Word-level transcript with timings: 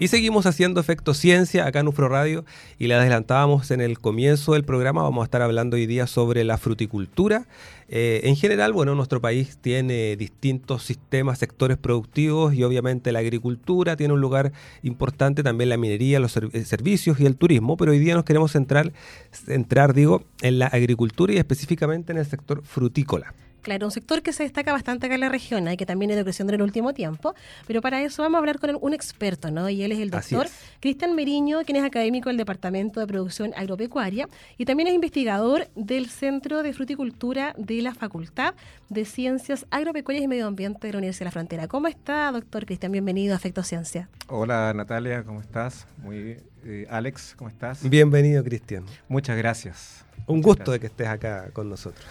Y 0.00 0.06
seguimos 0.06 0.46
haciendo 0.46 0.80
Efecto 0.80 1.12
Ciencia 1.12 1.66
acá 1.66 1.80
en 1.80 1.88
UFRO 1.88 2.08
Radio 2.08 2.44
y 2.78 2.86
le 2.86 2.94
adelantábamos 2.94 3.72
en 3.72 3.80
el 3.80 3.98
comienzo 3.98 4.52
del 4.52 4.62
programa, 4.62 5.02
vamos 5.02 5.22
a 5.22 5.24
estar 5.24 5.42
hablando 5.42 5.74
hoy 5.74 5.86
día 5.86 6.06
sobre 6.06 6.44
la 6.44 6.56
fruticultura. 6.56 7.48
Eh, 7.88 8.20
en 8.22 8.36
general, 8.36 8.72
bueno, 8.72 8.94
nuestro 8.94 9.20
país 9.20 9.58
tiene 9.60 10.14
distintos 10.14 10.84
sistemas, 10.84 11.40
sectores 11.40 11.78
productivos 11.78 12.54
y 12.54 12.62
obviamente 12.62 13.10
la 13.10 13.18
agricultura 13.18 13.96
tiene 13.96 14.14
un 14.14 14.20
lugar 14.20 14.52
importante, 14.84 15.42
también 15.42 15.68
la 15.68 15.76
minería, 15.76 16.20
los 16.20 16.36
eh, 16.36 16.64
servicios 16.64 17.18
y 17.18 17.26
el 17.26 17.34
turismo, 17.34 17.76
pero 17.76 17.90
hoy 17.90 17.98
día 17.98 18.14
nos 18.14 18.24
queremos 18.24 18.52
centrar, 18.52 18.92
centrar 19.32 19.94
digo, 19.94 20.22
en 20.42 20.60
la 20.60 20.68
agricultura 20.68 21.32
y 21.32 21.38
específicamente 21.38 22.12
en 22.12 22.18
el 22.18 22.26
sector 22.26 22.62
frutícola. 22.62 23.34
Claro, 23.62 23.86
un 23.86 23.92
sector 23.92 24.22
que 24.22 24.32
se 24.32 24.42
destaca 24.42 24.72
bastante 24.72 25.06
acá 25.06 25.14
en 25.14 25.20
la 25.20 25.28
región 25.28 25.68
y 25.68 25.76
que 25.76 25.86
también 25.86 26.10
ha 26.10 26.14
ido 26.14 26.24
creciendo 26.24 26.52
en 26.52 26.60
el 26.60 26.62
último 26.62 26.94
tiempo, 26.94 27.34
pero 27.66 27.80
para 27.80 28.02
eso 28.02 28.22
vamos 28.22 28.36
a 28.36 28.38
hablar 28.38 28.58
con 28.58 28.76
un 28.80 28.94
experto, 28.94 29.50
¿no? 29.50 29.68
Y 29.68 29.82
él 29.82 29.92
es 29.92 29.98
el 29.98 30.10
doctor 30.10 30.46
Cristian 30.80 31.14
Meriño, 31.14 31.60
quien 31.64 31.76
es 31.76 31.84
académico 31.84 32.28
del 32.28 32.36
Departamento 32.36 33.00
de 33.00 33.06
Producción 33.06 33.52
Agropecuaria 33.56 34.28
y 34.56 34.64
también 34.64 34.88
es 34.88 34.94
investigador 34.94 35.68
del 35.74 36.08
Centro 36.08 36.62
de 36.62 36.72
Fruticultura 36.72 37.54
de 37.56 37.82
la 37.82 37.94
Facultad 37.94 38.54
de 38.88 39.04
Ciencias 39.04 39.66
Agropecuarias 39.70 40.24
y 40.24 40.28
Medio 40.28 40.46
Ambiente 40.46 40.86
de 40.86 40.92
la 40.92 40.98
Universidad 40.98 41.26
de 41.26 41.28
la 41.28 41.32
Frontera. 41.32 41.68
¿Cómo 41.68 41.88
está, 41.88 42.30
doctor 42.32 42.66
Cristian? 42.66 42.92
Bienvenido 42.92 43.34
a 43.34 43.36
Afecto 43.36 43.62
Ciencia. 43.62 44.08
Hola, 44.28 44.72
Natalia, 44.74 45.24
¿cómo 45.24 45.40
estás? 45.40 45.86
Muy 45.98 46.38
eh, 46.64 46.86
Alex, 46.90 47.34
¿cómo 47.36 47.48
estás? 47.48 47.88
Bienvenido, 47.88 48.42
Cristian. 48.44 48.84
Muchas 49.08 49.36
gracias. 49.36 50.04
Un 50.28 50.42
gusto 50.42 50.72
de 50.72 50.78
que 50.78 50.86
estés 50.86 51.08
acá 51.08 51.50
con 51.52 51.68
nosotros. 51.68 52.06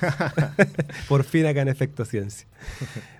Por 1.07 1.23
fin 1.23 1.45
acá 1.45 1.61
en 1.61 1.67
Efecto 1.67 2.03
Ciencia. 2.03 2.47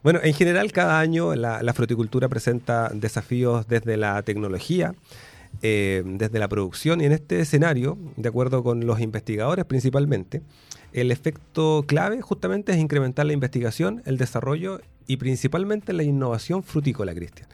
Bueno, 0.04 0.20
en 0.24 0.34
general 0.34 0.72
cada 0.72 1.00
año 1.00 1.36
la, 1.36 1.74
fruticultura 1.74 2.28
presenta 2.28 2.90
desafíos 2.94 3.68
desde 3.68 3.96
la 3.96 4.22
tecnología, 4.24 4.96
eh, 5.62 6.04
desde 6.06 6.40
la 6.40 6.48
producción 6.48 7.00
y 7.02 7.06
en 7.06 7.12
este 7.12 7.40
escenario, 7.40 7.98
de 8.16 8.28
acuerdo 8.28 8.64
con 8.64 8.86
los 8.86 9.00
investigadores 9.00 9.66
principalmente, 9.66 10.42
el 10.94 11.12
efecto 11.12 11.86
clave 11.88 12.22
justamente 12.22 12.72
es 12.72 12.80
incrementar 12.80 13.28
la 13.28 13.34
investigación, 13.34 14.02
el 14.06 14.18
desarrollo 14.18 14.82
y 15.06 15.18
principalmente 15.18 15.94
la 15.94 16.04
innovación 16.04 16.64
frutícola, 16.64 17.14
Cristian. 17.14 17.48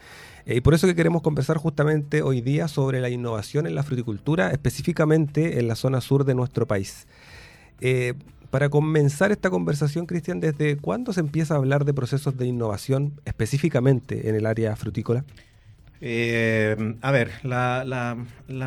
Eh, 0.45 0.55
y 0.55 0.61
por 0.61 0.73
eso 0.73 0.87
que 0.87 0.95
queremos 0.95 1.21
conversar 1.21 1.57
justamente 1.57 2.21
hoy 2.21 2.41
día 2.41 2.67
sobre 2.67 3.01
la 3.01 3.09
innovación 3.09 3.67
en 3.67 3.75
la 3.75 3.83
fruticultura, 3.83 4.51
específicamente 4.51 5.59
en 5.59 5.67
la 5.67 5.75
zona 5.75 6.01
sur 6.01 6.25
de 6.25 6.35
nuestro 6.35 6.67
país. 6.67 7.07
Eh, 7.81 8.13
para 8.49 8.69
comenzar 8.69 9.31
esta 9.31 9.49
conversación, 9.49 10.05
Cristian, 10.05 10.39
¿desde 10.39 10.77
cuándo 10.77 11.11
se 11.11 11.19
empieza 11.19 11.55
a 11.55 11.57
hablar 11.57 11.85
de 11.85 11.93
procesos 11.93 12.37
de 12.37 12.45
innovación 12.45 13.19
específicamente 13.25 14.29
en 14.29 14.35
el 14.35 14.45
área 14.45 14.75
frutícola? 14.75 15.25
Eh, 16.01 16.95
a 17.01 17.11
ver, 17.11 17.31
las, 17.43 18.17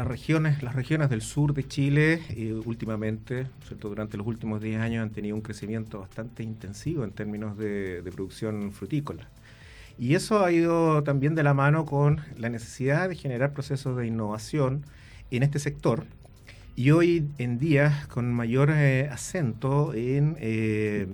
regiones, 0.07 0.63
las 0.63 0.75
regiones 0.75 1.11
del 1.11 1.21
sur 1.21 1.53
de 1.55 1.69
Chile 1.69 2.23
últimamente, 2.65 3.47
durante 3.79 4.17
los 4.17 4.27
últimos 4.27 4.61
10 4.61 4.81
años 4.81 5.03
han 5.03 5.11
tenido 5.11 5.37
un 5.37 5.43
crecimiento 5.43 6.01
bastante 6.01 6.43
intensivo 6.43 7.05
en 7.05 7.11
términos 7.13 7.57
de 7.57 8.03
producción 8.13 8.73
frutícola. 8.73 9.29
Y 9.99 10.15
eso 10.15 10.45
ha 10.45 10.53
ido 10.53 11.03
también 11.03 11.35
de 11.35 11.43
la 11.43 11.55
mano 11.55 11.87
con 11.87 12.21
la 12.37 12.51
necesidad 12.51 13.09
de 13.09 13.15
generar 13.15 13.53
procesos 13.53 13.97
de 13.97 14.07
innovación 14.07 14.85
en 15.31 15.43
este 15.43 15.59
sector. 15.59 16.05
Y 16.79 16.91
hoy 16.91 17.27
en 17.39 17.59
día 17.59 18.05
con 18.11 18.35
mayor 18.35 18.71
eh, 18.71 19.09
acento 19.11 19.95
eh, 19.95 21.09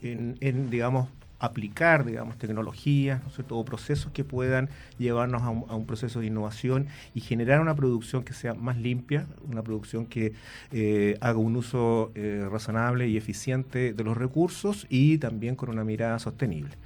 en, 0.00 0.36
en, 0.40 0.70
digamos, 0.70 1.08
aplicar, 1.40 2.04
digamos, 2.04 2.38
tecnologías, 2.38 3.20
¿no 3.20 3.56
o 3.56 3.64
procesos 3.64 4.12
que 4.12 4.22
puedan 4.22 4.68
llevarnos 4.96 5.42
a 5.42 5.50
un, 5.50 5.86
proceso 5.86 6.20
de 6.20 6.26
innovación 6.26 6.86
y 7.14 7.20
generar 7.20 7.60
una 7.60 7.74
producción 7.74 8.22
que 8.22 8.32
sea 8.32 8.54
más 8.54 8.76
limpia, 8.78 9.26
una 9.50 9.62
producción 9.62 10.06
que 10.06 10.34
eh, 10.70 11.18
haga 11.20 11.38
un 11.38 11.56
uso 11.56 12.12
razonable 12.48 13.08
y 13.08 13.16
eficiente 13.16 13.92
de 13.92 14.04
los 14.04 14.16
recursos 14.16 14.86
y 14.88 15.18
también 15.18 15.56
con 15.56 15.68
una 15.68 15.82
mirada 15.82 16.20
sostenible. 16.20 16.76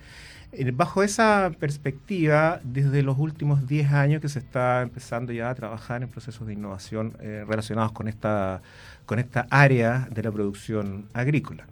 Eh, 0.52 0.72
bajo 0.72 1.04
esa 1.04 1.52
perspectiva, 1.60 2.60
desde 2.64 3.02
los 3.02 3.18
últimos 3.18 3.68
10 3.68 3.92
años 3.92 4.20
que 4.20 4.28
se 4.28 4.40
está 4.40 4.82
empezando 4.82 5.32
ya 5.32 5.48
a 5.48 5.54
trabajar 5.54 6.02
en 6.02 6.08
procesos 6.08 6.44
de 6.46 6.54
innovación 6.54 7.16
eh, 7.20 7.44
relacionados 7.46 7.92
con 7.92 8.08
esta, 8.08 8.60
con 9.06 9.20
esta 9.20 9.46
área 9.48 10.08
de 10.10 10.22
la 10.24 10.32
producción 10.32 11.06
agrícola. 11.12 11.66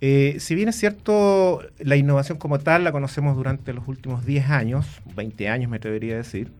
Eh, 0.00 0.36
si 0.38 0.54
bien 0.54 0.68
es 0.68 0.76
cierto, 0.76 1.62
la 1.78 1.96
innovación 1.96 2.38
como 2.38 2.60
tal 2.60 2.84
la 2.84 2.92
conocemos 2.92 3.36
durante 3.36 3.72
los 3.72 3.88
últimos 3.88 4.24
10 4.24 4.50
años, 4.50 5.00
20 5.16 5.48
años 5.48 5.68
me 5.68 5.78
atrevería 5.78 6.14
a 6.14 6.18
decir, 6.18 6.52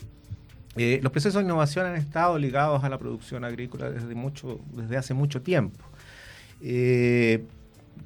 los 0.76 1.12
procesos 1.12 1.40
de 1.40 1.44
innovación 1.44 1.86
han 1.86 1.94
estado 1.94 2.36
ligados 2.36 2.82
a 2.82 2.88
la 2.88 2.98
producción 2.98 3.44
agrícola 3.44 3.90
desde, 3.90 4.16
mucho, 4.16 4.60
desde 4.72 4.96
hace 4.96 5.14
mucho 5.14 5.40
tiempo 5.40 5.78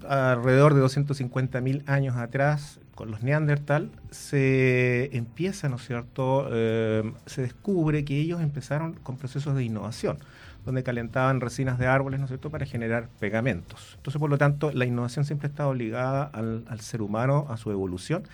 alrededor 0.06 0.74
de 0.74 0.82
250.000 0.82 1.82
años 1.86 2.16
atrás, 2.16 2.78
con 2.98 3.12
los 3.12 3.22
neandertal, 3.22 3.92
se 4.10 5.16
empieza, 5.16 5.68
¿no 5.68 5.76
es 5.76 5.86
cierto?, 5.86 6.48
eh, 6.50 7.12
se 7.26 7.42
descubre 7.42 8.04
que 8.04 8.18
ellos 8.18 8.40
empezaron 8.40 8.94
con 8.94 9.16
procesos 9.16 9.54
de 9.54 9.62
innovación, 9.62 10.18
donde 10.66 10.82
calentaban 10.82 11.40
resinas 11.40 11.78
de 11.78 11.86
árboles, 11.86 12.18
¿no 12.18 12.24
es 12.24 12.30
cierto?, 12.30 12.50
para 12.50 12.66
generar 12.66 13.08
pegamentos. 13.20 13.92
Entonces, 13.98 14.18
por 14.18 14.28
lo 14.28 14.36
tanto, 14.36 14.72
la 14.72 14.84
innovación 14.84 15.24
siempre 15.24 15.46
ha 15.46 15.50
estado 15.50 15.74
ligada 15.74 16.24
al, 16.24 16.80
ser 16.80 17.00
humano, 17.00 17.46
a 17.48 17.56
su 17.56 17.70
evolución, 17.70 18.24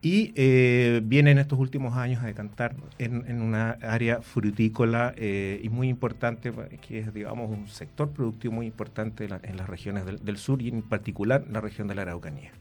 y 0.00 0.32
eh, 0.36 1.02
viene 1.04 1.32
en 1.32 1.38
estos 1.38 1.58
últimos 1.58 1.94
años 1.98 2.22
a 2.22 2.26
decantar 2.28 2.76
en, 2.96 3.42
una 3.42 3.72
área 3.82 4.22
frutícola 4.22 5.12
eh, 5.18 5.60
y 5.62 5.68
muy 5.68 5.90
importante, 5.90 6.50
que 6.80 7.00
es, 7.00 7.12
digamos, 7.12 7.50
un 7.50 7.68
sector 7.68 8.08
productivo 8.08 8.54
muy 8.54 8.64
importante 8.64 9.28
en 9.42 9.56
las 9.58 9.68
regiones 9.68 10.06
del 10.06 10.38
sur 10.38 10.62
y 10.62 10.68
en 10.68 10.80
particular 10.80 11.44
la 11.50 11.60
región 11.60 11.88
de 11.88 11.94
la 11.94 12.02
Araucanía. 12.02 12.52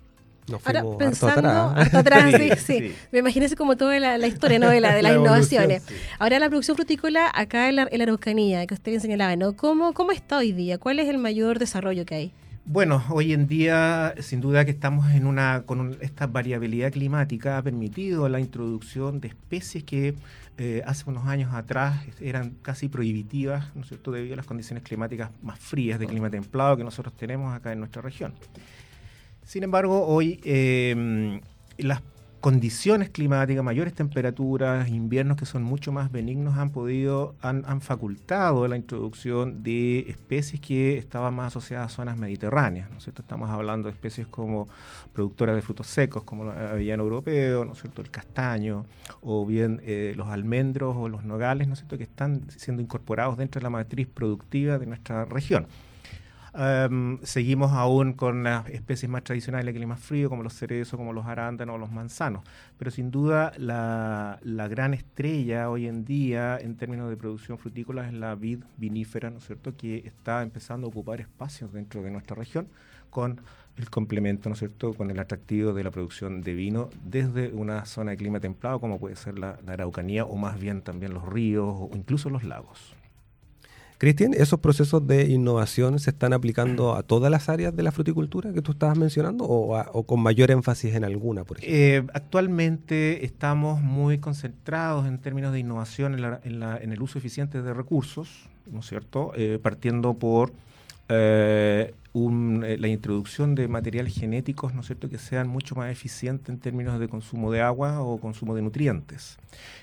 Ahora, 0.64 0.84
pensando 0.98 1.50
atrás, 1.50 2.60
sí, 2.66 2.94
Me 3.12 3.20
imagino 3.20 3.46
como 3.58 3.76
toda 3.76 4.00
la, 4.00 4.28
historia 4.28 4.60
¿no? 4.60 4.70
de, 4.70 4.80
las 4.82 5.02
innovaciones. 5.02 5.84
Ahora, 6.20 6.40
la 6.40 6.48
producción 6.50 6.78
frutícola 6.78 7.30
acá 7.34 7.70
en 7.70 7.76
la, 7.76 7.84
Araucanía, 7.84 8.66
que 8.66 8.74
usted 8.74 9.00
señalaba, 9.00 9.36
¿no? 9.36 9.54
¿Cómo, 9.54 9.94
¿Cómo 9.94 10.12
está 10.12 10.38
hoy 10.38 10.54
día? 10.54 10.78
¿Cuál 10.78 11.00
es 11.00 11.10
el 11.10 11.18
mayor 11.18 11.60
desarrollo 11.60 12.06
que 12.06 12.16
hay? 12.16 12.34
Bueno, 12.70 13.02
hoy 13.10 13.32
en 13.32 13.48
día, 13.48 14.14
sin 14.20 14.42
duda 14.42 14.66
que 14.66 14.72
estamos 14.72 15.10
en 15.12 15.26
una, 15.26 15.64
con 15.66 15.98
esta 16.02 16.28
variabilidad 16.28 16.92
climática 16.92 17.58
ha 17.58 17.62
permitido 17.62 18.28
la 18.28 18.42
introducción 18.42 19.22
de 19.22 19.30
especies 19.30 19.86
que 19.86 20.16
eh, 20.58 20.82
hace 20.86 21.10
unos 21.10 21.28
años 21.28 21.54
atrás 21.54 22.04
eran 22.20 22.56
casi 22.62 22.90
prohibitivas, 22.90 23.74
¿no 23.74 23.84
es 23.84 23.88
cierto?, 23.88 24.12
debido 24.12 24.34
a 24.34 24.38
las 24.38 24.46
condiciones 24.46 24.84
climáticas 24.84 25.30
más 25.42 25.60
frías 25.60 25.98
de 25.98 26.08
clima 26.08 26.30
templado 26.30 26.76
que 26.76 26.84
nosotros 26.84 27.16
tenemos 27.16 27.56
acá 27.56 27.72
en 27.72 27.80
nuestra 27.80 28.02
región. 28.02 28.34
Sin 29.48 29.64
embargo, 29.64 30.06
hoy 30.06 30.42
eh, 30.44 31.40
las 31.78 32.02
condiciones 32.42 33.10
climáticas, 33.10 33.64
mayores 33.64 33.94
temperaturas, 33.94 34.90
inviernos 34.90 35.38
que 35.38 35.46
son 35.46 35.64
mucho 35.64 35.94
más 35.94 36.12
benignos 36.12 36.58
han 36.58 36.70
podido, 36.70 37.34
han, 37.42 37.64
han, 37.66 37.80
facultado 37.80 38.68
la 38.68 38.76
introducción 38.76 39.64
de 39.64 40.00
especies 40.10 40.60
que 40.60 40.98
estaban 40.98 41.34
más 41.34 41.48
asociadas 41.48 41.94
a 41.94 41.96
zonas 41.96 42.18
mediterráneas, 42.18 42.92
¿no 42.92 42.98
es 42.98 43.06
cierto? 43.06 43.22
Estamos 43.22 43.50
hablando 43.50 43.88
de 43.88 43.94
especies 43.94 44.28
como 44.28 44.68
productoras 45.14 45.56
de 45.56 45.62
frutos 45.62 45.88
secos, 45.88 46.24
como 46.24 46.44
el 46.44 46.50
avellano 46.50 47.04
europeo, 47.04 47.64
¿no 47.64 47.72
es 47.72 47.80
cierto? 47.80 48.02
El 48.02 48.12
castaño, 48.12 48.86
o 49.22 49.46
bien 49.46 49.80
eh, 49.86 50.14
los 50.18 50.28
almendros 50.28 50.94
o 50.98 51.08
los 51.08 51.24
nogales, 51.24 51.68
¿no 51.70 51.74
es 51.74 51.80
cierto? 51.80 51.98
Que 51.98 52.04
están 52.04 52.52
siendo 52.52 52.82
incorporados 52.82 53.38
dentro 53.38 53.60
de 53.60 53.64
la 53.64 53.70
matriz 53.70 54.08
productiva 54.08 54.78
de 54.78 54.88
nuestra 54.88 55.24
región. 55.24 55.68
Em, 56.60 57.20
seguimos 57.22 57.72
aún 57.74 58.14
con 58.14 58.44
las 58.44 58.68
especies 58.70 59.08
más 59.12 59.24
tradicionales 59.24 59.68
de 59.68 59.74
clima 59.76 59.96
frío, 59.96 60.28
como 60.28 60.42
los 60.42 60.54
cerezos, 60.56 60.98
como 60.98 61.14
los 61.14 61.28
arándanos 61.28 61.76
o 61.76 61.78
los 61.78 61.92
manzanos. 61.92 62.44
Pero 62.80 62.90
sin 62.90 63.12
duda 63.12 63.54
la, 63.58 64.40
gran 64.44 64.96
estrella 64.96 65.70
hoy 65.70 65.86
en 65.86 66.04
día 66.04 66.58
en 66.58 66.76
términos 66.76 67.12
de 67.12 67.16
producción 67.18 67.60
frutícola 67.60 68.08
es 68.08 68.14
la 68.14 68.34
vid 68.34 68.64
vinífera, 68.78 69.30
¿no 69.30 69.38
es 69.38 69.46
cierto?, 69.46 69.78
que 69.78 69.98
está 70.00 70.42
empezando 70.42 70.88
a 70.88 70.90
ocupar 70.90 71.22
espacios 71.22 71.72
dentro 71.72 72.02
de 72.02 72.10
nuestra 72.10 72.36
región 72.36 72.68
con 73.12 73.40
el 73.78 73.92
complemento, 73.92 74.50
¿no 74.50 74.54
es 74.54 74.60
cierto?, 74.60 74.96
con 74.96 75.12
el 75.12 75.20
atractivo 75.20 75.74
de 75.74 75.84
la 75.84 75.92
producción 75.92 76.42
de 76.42 76.56
vino 76.56 76.90
desde 77.04 77.50
una 77.54 77.86
zona 77.86 78.12
de 78.12 78.18
clima 78.18 78.40
templado 78.40 78.80
como 78.80 79.00
puede 79.00 79.16
ser 79.16 79.38
la 79.38 79.60
Araucanía 79.68 80.26
o 80.26 80.36
más 80.38 80.60
bien 80.60 80.82
también 80.82 81.14
los 81.14 81.24
ríos 81.24 81.70
o 81.70 81.92
incluso 81.94 82.32
los 82.32 82.44
lagos. 82.44 82.96
Cristian, 83.98 84.34
¿esos 84.36 84.60
procesos 84.60 85.08
de 85.08 85.26
innovación 85.26 85.98
se 85.98 86.12
están 86.12 86.32
aplicando 86.32 86.96
a 86.96 87.02
todas 87.02 87.32
las 87.32 87.50
áreas 87.50 87.76
de 87.76 87.82
la 87.82 87.92
fruticultura 87.92 88.54
que 88.54 88.62
tú 88.62 88.74
estabas 88.74 88.96
mencionando 88.96 89.44
o, 89.46 90.04
con 90.04 90.22
mayor 90.22 90.52
énfasis 90.52 90.94
en 90.94 91.04
alguna, 91.04 91.44
por 91.44 91.58
ejemplo? 91.58 91.76
Eh, 91.76 92.04
actualmente 92.14 93.26
estamos 93.26 93.82
muy 93.82 94.20
concentrados 94.20 95.08
en 95.08 95.18
términos 95.18 95.52
de 95.52 95.60
innovación 95.60 96.14
en, 96.44 96.92
el 96.92 97.02
uso 97.02 97.18
eficiente 97.18 97.64
de 97.64 97.74
recursos, 97.74 98.48
¿no 98.72 98.82
es 98.82 98.86
cierto? 98.86 99.32
Eh, 99.36 99.58
partiendo 99.60 100.14
por 100.14 100.54
eh, 101.10 101.94
la 102.14 102.88
introducción 102.88 103.56
de 103.56 103.68
materiales 103.68 104.14
genéticos, 104.14 104.76
¿no 104.76 104.82
es 104.82 104.88
cierto?, 104.88 105.10
que 105.10 105.18
sean 105.18 105.48
mucho 105.48 105.76
más 105.76 105.92
eficientes 105.92 106.50
en 106.50 106.60
términos 106.60 107.00
de 107.00 107.08
consumo 107.08 107.52
de 107.52 107.62
agua 107.62 108.02
o 108.02 108.20
consumo 108.20 108.56
de 108.56 108.62
nutrientes. 108.62 109.38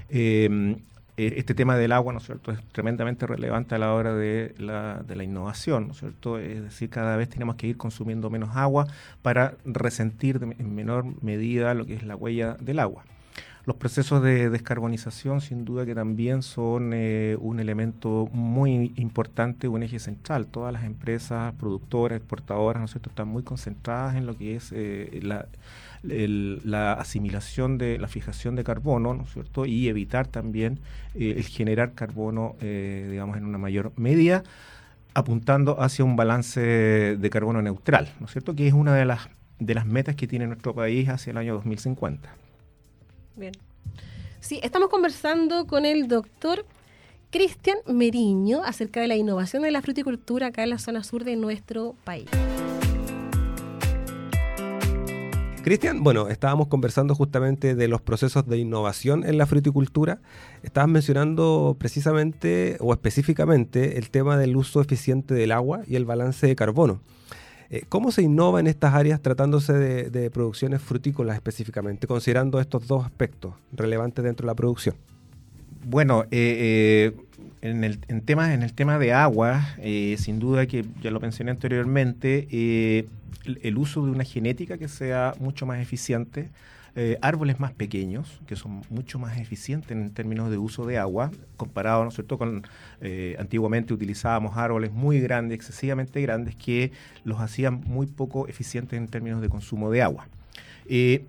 Eh, 0.08 0.76
este 1.16 1.54
tema 1.54 1.76
del 1.76 1.92
agua, 1.92 2.12
¿no 2.12 2.18
es 2.18 2.26
cierto?, 2.26 2.50
es 2.52 2.62
tremendamente 2.72 3.26
relevante 3.26 3.74
a 3.74 3.78
la 3.78 3.92
hora 3.92 4.14
de 4.14 4.54
la, 4.58 5.02
de 5.06 5.16
la 5.16 5.24
innovación, 5.24 5.86
¿no 5.86 5.92
es 5.92 6.00
cierto? 6.00 6.38
Es 6.38 6.62
decir, 6.62 6.90
cada 6.90 7.16
vez 7.16 7.28
tenemos 7.28 7.56
que 7.56 7.66
ir 7.68 7.76
consumiendo 7.76 8.30
menos 8.30 8.56
agua 8.56 8.86
para 9.22 9.54
resentir 9.64 10.40
en 10.42 10.74
menor 10.74 11.04
medida 11.22 11.74
lo 11.74 11.86
que 11.86 11.94
es 11.94 12.02
la 12.02 12.16
huella 12.16 12.56
del 12.60 12.80
agua. 12.80 13.04
Los 13.66 13.76
procesos 13.76 14.22
de 14.22 14.50
descarbonización, 14.50 15.40
sin 15.40 15.64
duda 15.64 15.86
que 15.86 15.94
también 15.94 16.42
son 16.42 16.90
eh, 16.92 17.38
un 17.40 17.60
elemento 17.60 18.28
muy 18.30 18.92
importante, 18.96 19.68
un 19.68 19.82
eje 19.82 19.98
central. 19.98 20.46
Todas 20.46 20.70
las 20.70 20.84
empresas 20.84 21.54
productoras, 21.54 22.18
exportadoras, 22.18 22.80
¿no 22.80 22.84
es 22.84 22.90
cierto?, 22.90 23.08
están 23.08 23.28
muy 23.28 23.42
concentradas 23.42 24.16
en 24.16 24.26
lo 24.26 24.36
que 24.36 24.56
es 24.56 24.70
eh, 24.72 25.20
la 25.22 25.46
la 26.06 26.92
asimilación 26.92 27.78
de 27.78 27.98
la 27.98 28.08
fijación 28.08 28.56
de 28.56 28.62
carbono, 28.62 29.14
¿no 29.14 29.22
es 29.22 29.32
cierto? 29.32 29.64
Y 29.64 29.88
evitar 29.88 30.26
también 30.26 30.80
eh, 31.14 31.36
el 31.38 31.44
generar 31.44 31.94
carbono, 31.94 32.56
digamos, 32.60 33.38
en 33.38 33.46
una 33.46 33.56
mayor 33.56 33.90
medida, 33.96 34.42
apuntando 35.14 35.80
hacia 35.80 36.04
un 36.04 36.14
balance 36.14 36.60
de 36.60 37.30
carbono 37.30 37.62
neutral, 37.62 38.12
¿no 38.20 38.26
es 38.26 38.32
cierto? 38.32 38.54
Que 38.54 38.68
es 38.68 38.74
una 38.74 38.94
de 38.94 39.06
las, 39.06 39.30
de 39.58 39.74
las 39.74 39.86
metas 39.86 40.14
que 40.14 40.26
tiene 40.26 40.46
nuestro 40.46 40.74
país 40.74 41.08
hacia 41.08 41.30
el 41.30 41.38
año 41.38 41.54
2050. 41.54 42.43
Bien. 43.36 43.52
Sí, 44.40 44.60
estamos 44.62 44.88
conversando 44.90 45.66
con 45.66 45.86
el 45.86 46.06
doctor 46.06 46.66
Cristian 47.30 47.78
Meriño 47.86 48.62
acerca 48.62 49.00
de 49.00 49.08
la 49.08 49.16
innovación 49.16 49.62
de 49.62 49.70
la 49.70 49.82
fruticultura 49.82 50.48
acá 50.48 50.62
en 50.62 50.70
la 50.70 50.78
zona 50.78 51.02
sur 51.02 51.24
de 51.24 51.36
nuestro 51.36 51.96
país. 52.04 52.28
Cristian, 55.64 56.04
bueno, 56.04 56.28
estábamos 56.28 56.68
conversando 56.68 57.14
justamente 57.14 57.74
de 57.74 57.88
los 57.88 58.02
procesos 58.02 58.46
de 58.46 58.58
innovación 58.58 59.24
en 59.24 59.38
la 59.38 59.46
fruticultura. 59.46 60.20
Estabas 60.62 60.90
mencionando 60.90 61.74
precisamente 61.78 62.76
o 62.80 62.92
específicamente 62.92 63.96
el 63.96 64.10
tema 64.10 64.36
del 64.36 64.56
uso 64.56 64.82
eficiente 64.82 65.32
del 65.32 65.52
agua 65.52 65.80
y 65.86 65.96
el 65.96 66.04
balance 66.04 66.46
de 66.46 66.54
carbono. 66.54 67.00
Eh, 67.74 67.82
¿Cómo 67.88 68.12
se 68.12 68.22
innova 68.22 68.60
en 68.60 68.68
estas 68.68 68.94
áreas 68.94 69.20
tratándose 69.20 69.72
de, 69.72 70.30
producciones 70.30 70.80
frutícolas 70.80 71.34
específicamente, 71.34 72.06
considerando 72.06 72.60
estos 72.60 72.86
dos 72.86 73.04
aspectos 73.04 73.52
relevantes 73.72 74.24
dentro 74.24 74.44
de 74.44 74.46
la 74.46 74.54
producción? 74.54 74.94
Bueno, 75.84 76.22
eh, 76.30 77.10
eh, 77.10 77.16
en, 77.62 77.82
el, 77.82 77.98
el 78.06 78.22
tema 78.22 78.98
de 79.00 79.12
agua, 79.12 79.74
sin 80.16 80.38
duda 80.38 80.66
que 80.66 80.84
ya 81.02 81.10
lo 81.10 81.18
mencioné 81.18 81.50
anteriormente, 81.50 82.46
el 83.44 83.76
uso 83.76 84.04
de 84.04 84.12
una 84.12 84.22
genética 84.22 84.78
que 84.78 84.86
sea 84.86 85.34
mucho 85.40 85.66
más 85.66 85.80
eficiente, 85.80 86.50
eh, 86.96 87.18
árboles 87.22 87.58
más 87.58 87.72
pequeños, 87.72 88.40
que 88.46 88.54
son 88.54 88.82
mucho 88.88 89.18
más 89.18 89.36
eficientes 89.38 89.90
en 89.90 90.10
términos 90.10 90.50
de 90.50 90.58
uso 90.58 90.86
de 90.86 90.98
agua, 90.98 91.32
comparado, 91.56 92.02
¿no 92.04 92.08
es 92.10 92.14
cierto?, 92.14 92.38
con 92.38 92.62
eh, 93.00 93.36
antiguamente 93.38 93.92
utilizábamos 93.92 94.56
árboles 94.56 94.92
muy 94.92 95.20
grandes, 95.20 95.56
excesivamente 95.56 96.20
grandes, 96.22 96.54
que 96.54 96.92
los 97.24 97.40
hacían 97.40 97.80
muy 97.84 98.06
poco 98.06 98.46
eficientes 98.46 98.96
en 98.96 99.08
términos 99.08 99.40
de 99.40 99.48
consumo 99.48 99.90
de 99.90 100.02
agua. 100.02 100.28
Eh, 100.86 101.24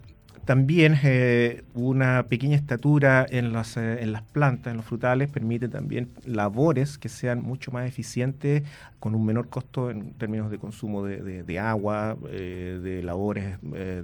también 0.46 0.98
eh, 1.04 1.64
una 1.74 2.24
pequeña 2.28 2.56
estatura 2.56 3.26
en 3.28 3.52
las, 3.52 3.78
eh, 3.78 4.04
en 4.04 4.12
las 4.12 4.22
plantas, 4.22 4.72
en 4.72 4.78
los 4.78 4.86
frutales, 4.86 5.28
permite 5.30 5.68
también 5.68 6.10
labores 6.24 7.00
que 7.00 7.10
sean 7.10 7.42
mucho 7.42 7.72
más 7.72 7.88
eficientes 7.88 8.64
con 9.00 9.16
un 9.16 9.26
menor 9.26 9.50
costo 9.50 9.90
en 9.90 10.14
términos 10.14 10.52
de 10.52 10.58
consumo 10.58 11.04
de, 11.04 11.60
agua, 11.60 12.16
eh, 12.30 12.80
de 12.82 13.04
labores, 13.04 13.60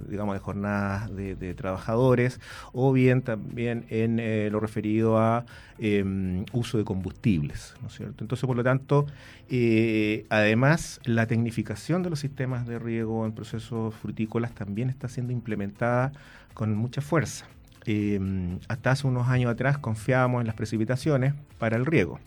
digamos, 0.08 0.34
de 0.34 0.38
jornadas 0.38 1.14
de, 1.16 1.54
trabajadores, 1.54 2.40
o 2.72 2.92
bien 2.92 3.22
también 3.22 3.84
en 3.88 4.52
lo 4.52 4.60
referido 4.60 5.18
a 5.18 5.44
em, 5.78 6.44
uso 6.52 6.78
de 6.78 6.84
combustibles, 6.84 7.74
¿no 7.82 7.88
es 7.88 7.94
cierto? 7.94 8.22
Entonces, 8.22 8.46
por 8.46 8.56
lo 8.56 8.62
tanto, 8.62 9.06
además, 10.28 11.00
la 11.04 11.26
tecnificación 11.26 12.04
de 12.04 12.10
los 12.10 12.20
sistemas 12.20 12.68
de 12.68 12.78
riego 12.78 13.26
en 13.26 13.32
procesos 13.32 13.94
frutícolas 13.96 14.54
también 14.54 14.88
está 14.88 15.08
siendo 15.08 15.32
implementada 15.32 16.12
con 16.54 16.74
mucha 16.76 17.00
fuerza. 17.00 17.46
Em, 17.84 18.58
hasta 18.68 18.92
hace 18.92 19.06
unos 19.06 19.28
años 19.28 19.50
atrás 19.50 19.78
confiábamos 19.78 20.40
en 20.40 20.46
las 20.46 20.56
precipitaciones 20.56 21.34
para 21.58 21.76
el 21.76 21.86
riego. 21.86 22.20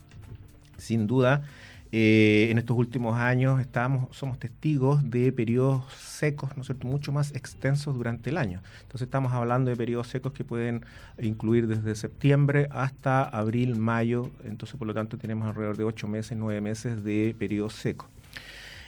Sin 0.77 1.07
duda, 1.07 1.43
eh, 1.91 2.49
en 2.51 2.57
estos 2.57 2.77
últimos 2.77 3.17
años 3.17 3.61
estamos, 3.61 4.13
somos 4.13 4.37
testigos 4.37 5.09
de 5.09 5.31
periodos 5.31 5.85
secos, 5.93 6.49
¿no 6.57 6.61
es 6.61 6.67
cierto?, 6.67 6.87
mucho 6.87 7.13
más 7.13 7.33
extensos 7.33 7.95
durante 7.95 8.31
el 8.31 8.37
año. 8.37 8.61
Entonces 8.81 9.03
estamos 9.03 9.31
hablando 9.31 9.69
de 9.69 9.77
periodos 9.77 10.07
secos 10.07 10.33
que 10.33 10.43
pueden 10.43 10.85
incluir 11.21 11.67
desde 11.67 11.95
septiembre 11.95 12.67
hasta 12.71 13.23
abril, 13.23 13.77
mayo. 13.77 14.29
Entonces, 14.43 14.75
por 14.77 14.87
lo 14.87 14.93
tanto, 14.93 15.17
tenemos 15.17 15.47
alrededor 15.47 15.77
de 15.77 15.85
ocho 15.85 16.09
meses, 16.09 16.37
nueve 16.37 16.59
meses 16.59 17.01
de 17.01 17.33
periodo 17.39 17.69
seco. 17.69 18.09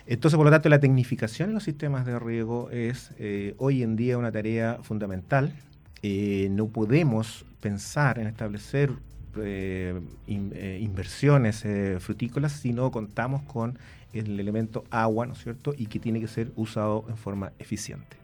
Entonces, 0.07 0.37
por 0.37 0.45
lo 0.45 0.51
tanto, 0.51 0.69
la 0.69 0.79
tecnificación 0.79 1.49
en 1.49 1.55
los 1.55 1.63
sistemas 1.63 2.05
de 2.05 2.17
riego 2.17 2.69
es 2.71 3.11
eh, 3.19 3.55
hoy 3.57 3.83
en 3.83 3.97
día 3.97 4.17
una 4.17 4.31
tarea 4.31 4.79
fundamental. 4.81 5.51
Eh, 6.01 6.47
no 6.49 6.67
podemos 6.67 7.45
pensar 7.59 8.17
en 8.17 8.27
establecer 8.27 8.91
eh, 9.39 9.99
inversiones 10.25 11.65
frutícolas 11.99 12.53
si 12.53 12.71
no 12.71 12.89
contamos 12.89 13.41
con 13.43 13.77
el 14.13 14.39
elemento 14.39 14.85
agua, 14.89 15.25
¿no 15.25 15.33
es 15.33 15.43
cierto? 15.43 15.73
Y 15.77 15.87
que 15.87 15.99
tiene 15.99 16.21
que 16.21 16.29
ser 16.29 16.51
usado 16.55 17.05
en 17.09 17.17
forma 17.17 17.51
eficiente. 17.59 18.15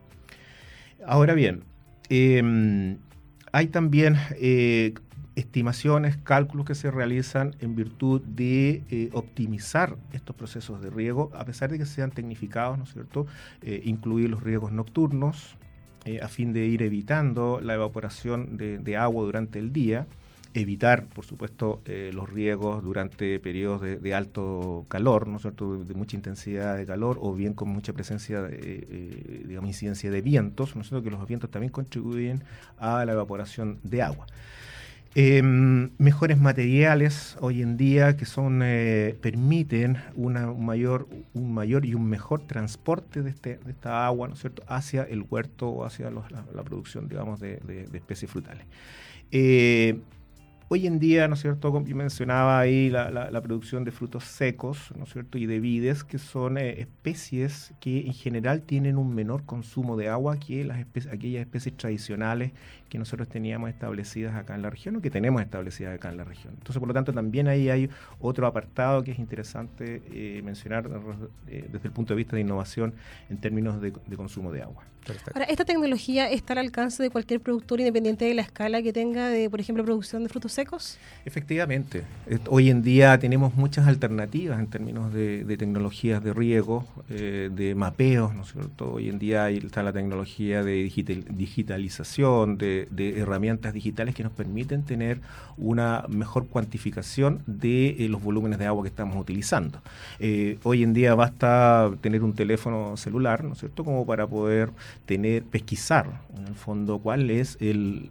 Ahora 1.05 1.33
bien, 1.33 1.63
em, 2.07 2.97
hay 3.51 3.67
también 3.67 4.15
estimaciones, 5.35 6.17
cálculos 6.17 6.65
que 6.65 6.75
se 6.75 6.91
realizan 6.91 7.55
en 7.59 7.75
virtud 7.75 8.21
de 8.21 8.83
eh, 8.89 9.09
optimizar 9.13 9.97
estos 10.11 10.35
procesos 10.35 10.81
de 10.81 10.89
riego, 10.89 11.31
a 11.33 11.45
pesar 11.45 11.71
de 11.71 11.79
que 11.79 11.85
sean 11.85 12.11
tecnificados, 12.11 12.77
¿no 12.77 12.83
es 12.83 12.93
cierto? 12.93 13.25
Eh, 13.61 13.81
incluir 13.85 14.29
los 14.29 14.43
riegos 14.43 14.71
nocturnos, 14.71 15.57
eh, 16.05 16.19
a 16.21 16.27
fin 16.27 16.53
de 16.53 16.65
ir 16.65 16.83
evitando 16.83 17.61
la 17.61 17.73
evaporación 17.73 18.57
de, 18.57 18.97
agua 18.97 19.23
durante 19.23 19.57
el 19.57 19.73
día, 19.73 20.05
evitar, 20.53 21.07
por 21.07 21.25
supuesto, 21.25 21.81
los 21.85 22.29
riegos 22.29 22.83
durante 22.83 23.39
periodos 23.39 23.81
de, 23.81 24.13
alto 24.13 24.85
calor, 24.87 25.27
¿no 25.27 25.37
es 25.37 25.41
cierto?, 25.41 25.83
de, 25.83 25.93
mucha 25.95 26.15
intensidad 26.15 26.77
de 26.77 26.85
calor, 26.85 27.17
o 27.21 27.33
bien 27.33 27.53
con 27.53 27.69
mucha 27.69 27.93
presencia, 27.93 28.43
de, 28.43 29.43
digamos, 29.47 29.69
incidencia 29.69 30.11
de 30.11 30.21
vientos, 30.21 30.75
¿no 30.75 30.83
es 30.83 30.89
cierto?, 30.89 31.03
que 31.03 31.09
los 31.09 31.27
vientos 31.27 31.49
también 31.49 31.71
contribuyen 31.71 32.43
a 32.77 33.03
la 33.05 33.13
evaporación 33.13 33.79
de 33.81 34.03
agua. 34.03 34.27
Em, 35.15 35.91
mejores 35.99 36.39
materiales 36.39 37.37
hoy 37.39 37.61
en 37.61 37.77
día 37.77 38.17
que 38.17 38.25
son 38.25 38.61
eh, 38.63 39.15
permiten 39.21 39.97
una, 40.15 40.49
un, 40.49 40.65
mayor, 40.65 41.07
un 41.35 41.53
mayor 41.53 41.85
y 41.85 41.93
un 41.93 42.09
mejor 42.09 42.47
transporte 42.47 43.21
de, 43.21 43.29
este, 43.29 43.57
de 43.57 43.71
esta 43.71 44.07
agua 44.07 44.27
¿no 44.27 44.33
es 44.33 44.39
cierto? 44.39 44.63
hacia 44.67 45.03
el 45.03 45.23
huerto 45.29 45.69
o 45.69 45.85
hacia 45.85 46.09
la, 46.09 46.63
producción 46.63 47.07
digamos, 47.07 47.39
de, 47.39 47.57
de 47.57 47.97
especies 47.97 48.31
frutales. 48.31 48.65
Eh, 49.31 49.99
Hoy 50.75 50.87
en 50.87 50.97
día, 50.97 51.27
¿no 51.27 51.35
es 51.35 51.41
cierto?, 51.41 51.71
como 51.71 51.85
mencionaba 51.85 52.57
ahí 52.59 52.89
la, 52.89 53.41
producción 53.43 53.83
de 53.83 53.91
frutos 53.91 54.23
secos, 54.23 54.91
¿no 54.97 55.03
es 55.03 55.13
cierto?, 55.13 55.37
y 55.37 55.45
de 55.45 55.59
vides, 55.59 56.03
que 56.03 56.17
son 56.17 56.57
eh, 56.57 56.81
especies 56.81 57.75
que 57.79 58.07
en 58.07 58.13
general 58.13 58.63
tienen 58.63 58.97
un 58.97 59.13
menor 59.13 59.43
consumo 59.43 59.97
de 59.97 60.09
agua 60.09 60.37
que 60.39 60.63
las 60.65 60.79
aquellas 61.11 61.41
especies 61.41 61.77
tradicionales 61.77 62.53
que 62.89 62.97
nosotros 62.97 63.27
teníamos 63.27 63.69
establecidas 63.69 64.33
acá 64.33 64.55
en 64.55 64.63
la 64.63 64.71
región 64.71 64.95
o 64.95 65.01
que 65.01 65.11
tenemos 65.11 65.43
establecidas 65.43 65.93
acá 65.93 66.09
en 66.09 66.17
la 66.17 66.23
región. 66.23 66.55
Entonces, 66.55 66.79
por 66.79 66.87
lo 66.87 66.95
tanto, 66.95 67.13
también 67.13 67.47
ahí 67.47 67.69
hay 67.69 67.91
otro 68.19 68.47
apartado 68.47 69.03
que 69.03 69.11
es 69.11 69.19
interesante 69.19 70.01
eh, 70.11 70.41
mencionar 70.43 70.89
eh, 71.49 71.69
desde 71.71 71.87
el 71.87 71.93
punto 71.93 72.15
de 72.15 72.17
vista 72.17 72.35
de 72.35 72.41
innovación 72.41 72.95
en 73.29 73.37
términos 73.37 73.79
de 73.79 74.17
consumo 74.17 74.51
de 74.51 74.63
agua. 74.63 74.85
Ahora, 75.33 75.45
¿esta 75.45 75.65
tecnología 75.65 76.29
está 76.29 76.53
al 76.53 76.59
alcance 76.59 77.03
de 77.03 77.09
cualquier 77.09 77.41
productor 77.41 77.79
independiente 77.79 78.25
de 78.25 78.33
la 78.33 78.41
escala 78.41 78.81
que 78.81 78.93
tenga 78.93 79.27
de, 79.27 79.49
por 79.49 79.59
ejemplo, 79.59 79.83
producción 79.83 80.23
de 80.23 80.29
frutos 80.29 80.53
secos? 80.53 80.97
Efectivamente. 81.25 82.03
Hoy 82.49 82.69
en 82.69 82.81
día 82.81 83.17
tenemos 83.19 83.55
muchas 83.55 83.87
alternativas 83.87 84.59
en 84.59 84.67
términos 84.67 85.13
de, 85.13 85.43
tecnologías 85.57 86.23
de 86.23 86.33
riego, 86.33 86.85
eh, 87.09 87.49
de 87.53 87.75
mapeos, 87.75 88.33
¿no 88.33 88.43
es 88.43 88.51
cierto? 88.51 88.93
Hoy 88.93 89.09
en 89.09 89.19
día 89.19 89.49
está 89.49 89.83
la 89.83 89.93
tecnología 89.93 90.63
de 90.63 90.73
digitalización, 90.83 92.57
de, 92.57 92.87
herramientas 93.17 93.73
digitales 93.73 94.15
que 94.15 94.23
nos 94.23 94.31
permiten 94.31 94.83
tener 94.83 95.19
una 95.57 96.05
mejor 96.07 96.47
cuantificación 96.47 97.41
de 97.45 97.89
eh, 97.89 98.09
los 98.09 98.23
volúmenes 98.23 98.59
de 98.59 98.65
agua 98.65 98.83
que 98.83 98.89
estamos 98.89 99.17
utilizando. 99.17 99.81
Eh, 100.19 100.57
hoy 100.63 100.83
en 100.83 100.93
día 100.93 101.13
basta 101.15 101.91
tener 102.01 102.23
un 102.23 102.33
teléfono 102.33 102.97
celular, 102.97 103.43
¿no 103.43 103.53
es 103.53 103.59
cierto?, 103.59 103.83
como 103.83 104.05
para 104.05 104.27
poder 104.27 104.69
tener, 105.05 105.43
pesquisar, 105.43 106.21
en 106.37 106.47
el 106.47 106.55
fondo, 106.55 106.99
cuál 106.99 107.29
es 107.29 107.57
el, 107.59 108.09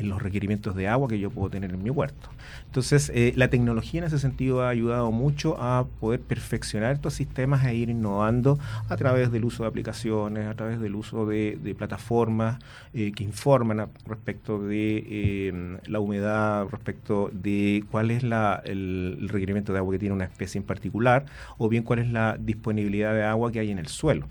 los 0.00 0.22
requerimientos 0.22 0.74
de 0.74 0.88
agua 0.88 1.08
que 1.08 1.18
yo 1.18 1.30
puedo 1.30 1.50
tener 1.50 1.72
en 1.72 1.82
mi 1.82 1.90
huerto. 1.90 2.30
Entonces, 2.66 3.10
eh, 3.14 3.32
la 3.36 3.48
tecnología 3.48 4.00
en 4.00 4.06
ese 4.06 4.18
sentido 4.18 4.62
ha 4.62 4.68
ayudado 4.68 5.10
mucho 5.10 5.60
a 5.60 5.86
poder 6.00 6.20
perfeccionar 6.20 6.94
estos 6.94 7.14
sistemas 7.14 7.64
e 7.66 7.74
ir 7.74 7.90
innovando 7.90 8.58
a 8.88 8.96
través 8.96 9.30
del 9.30 9.44
uso 9.44 9.64
de 9.64 9.68
aplicaciones, 9.68 10.46
a 10.46 10.54
través 10.54 10.80
del 10.80 10.94
uso 10.94 11.26
de, 11.26 11.74
plataformas 11.76 12.58
eh, 12.92 13.12
que 13.12 13.24
informan 13.24 13.88
respecto 14.06 14.62
de 14.62 15.04
eh, 15.06 15.78
la 15.86 16.00
humedad, 16.00 16.66
respecto 16.70 17.30
de 17.32 17.84
cuál 17.90 18.10
es 18.10 18.22
la, 18.22 18.62
el, 18.64 19.28
requerimiento 19.28 19.72
de 19.72 19.78
agua 19.78 19.92
que 19.92 19.98
tiene 19.98 20.14
una 20.14 20.24
especie 20.24 20.58
en 20.58 20.64
particular, 20.64 21.24
o 21.58 21.68
bien 21.68 21.82
cuál 21.82 22.00
es 22.00 22.10
la 22.10 22.36
disponibilidad 22.38 23.14
de 23.14 23.24
agua 23.24 23.52
que 23.52 23.60
hay 23.60 23.70
en 23.70 23.78
el 23.78 23.88
suelo. 23.88 24.26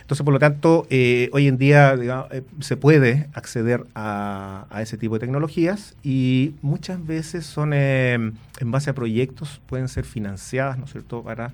Entonces, 0.00 0.24
por 0.24 0.34
lo 0.34 0.40
tanto, 0.40 0.86
eh, 0.90 1.30
hoy 1.32 1.46
en 1.46 1.56
día 1.56 1.94
eh, 2.32 2.42
se 2.60 2.76
puede 2.76 3.28
acceder 3.32 3.86
a, 3.94 4.66
ese 4.80 4.96
tipo 4.96 5.14
de 5.14 5.20
tecnologías 5.20 5.94
y 6.02 6.54
muchas 6.62 7.06
veces 7.06 7.46
son 7.46 7.72
eh, 7.72 8.14
en 8.14 8.70
base 8.70 8.90
a 8.90 8.94
proyectos, 8.94 9.60
pueden 9.66 9.88
ser 9.88 10.04
financiadas, 10.04 10.78
¿no 10.78 10.86
es 10.86 10.92
cierto?, 10.92 11.22
para 11.22 11.52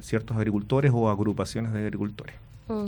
ciertos 0.00 0.36
agricultores 0.36 0.92
o 0.94 1.10
agrupaciones 1.10 1.72
de 1.72 1.80
agricultores. 1.80 2.34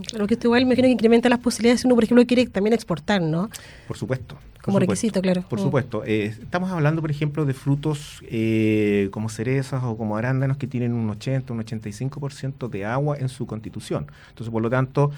Claro 0.07 0.27
que 0.27 0.35
esto 0.35 0.49
igual 0.49 0.63
me 0.63 0.75
imagino 0.75 0.87
que 0.87 0.93
incrementa 0.93 1.29
las 1.29 1.41
posibilidades 1.41 1.81
si 1.81 1.87
uno, 1.87 1.95
por 1.95 2.05
ejemplo, 2.05 2.27
quiere 2.27 2.47
también 2.47 2.75
exportar, 2.75 3.21
¿no? 3.21 3.51
Por 3.89 3.97
supuesto. 3.97 4.37
Como 4.63 4.79
requisito, 4.79 5.21
claro. 5.21 5.43
Por 5.49 5.59
mm. 5.59 5.63
supuesto. 5.63 6.05
Eh, 6.07 6.37
estamos 6.41 6.71
hablando, 6.71 7.01
por 7.01 7.11
ejemplo, 7.11 7.45
de 7.45 7.53
frutos 7.53 8.23
eh, 8.29 9.09
como 9.11 9.29
cerezas 9.29 9.83
o 9.83 9.97
como 9.97 10.17
arándanos 10.17 10.57
que 10.57 10.69
tienen 10.69 10.93
un 10.93 11.11
80, 11.11 11.53
un 11.53 11.65
85% 11.65 12.69
de 12.69 12.85
agua 12.85 13.17
en 13.19 13.29
su 13.29 13.47
constitución. 13.47 14.07
Entonces, 14.29 14.53
por 14.53 14.63
lo 14.63 14.71
tanto, 14.71 15.11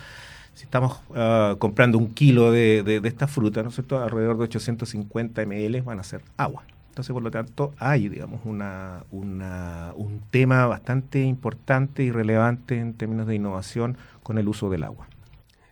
si 0.54 0.64
estamos 0.64 0.98
ah, 1.14 1.56
comprando 1.58 1.98
un 1.98 2.14
kilo 2.14 2.52
de, 2.52 2.82
de, 2.82 3.06
esta 3.06 3.26
fruta, 3.26 3.62
¿no 3.62 3.68
es 3.68 3.74
cierto? 3.74 4.02
Alrededor 4.02 4.38
de 4.38 4.44
850 4.44 5.42
ml 5.42 5.82
van 5.82 6.00
a 6.00 6.04
ser 6.04 6.22
agua. 6.38 6.62
Entonces, 6.94 7.12
por 7.12 7.24
lo 7.24 7.30
tanto, 7.32 7.74
hay, 7.78 8.08
digamos, 8.08 8.42
una, 8.44 9.02
un 9.10 10.22
tema 10.30 10.64
bastante 10.66 11.20
importante 11.22 12.04
y 12.04 12.12
relevante 12.12 12.78
en 12.78 12.94
términos 12.94 13.26
de 13.26 13.34
innovación 13.34 13.96
con 14.22 14.38
el 14.38 14.46
uso 14.46 14.70
del 14.70 14.84
agua. 14.84 15.08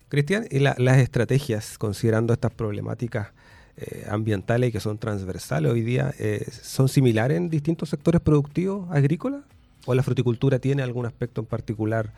Cristian, 0.09 0.49
¿y 0.50 0.59
las 0.59 0.99
estrategias, 0.99 1.79
considerando 1.79 2.33
estas 2.33 2.50
problemáticas 2.50 3.29
eh, 3.76 4.05
ambientales 4.11 4.73
que 4.73 4.81
son 4.81 4.99
transversales 4.99 5.71
hoy 5.71 5.83
día, 5.83 6.12
eh, 6.19 6.45
son 6.50 6.88
similares 6.88 7.37
en 7.37 7.50
distintos 7.50 7.91
sectores 7.91 8.21
productivos 8.21 8.91
agrícolas? 8.91 9.43
¿O 9.87 9.95
la 9.95 10.02
fruticultura 10.02 10.59
tiene 10.59 10.83
algún 10.83 11.07
aspecto 11.07 11.41
en 11.41 11.47
particular 11.47 12.12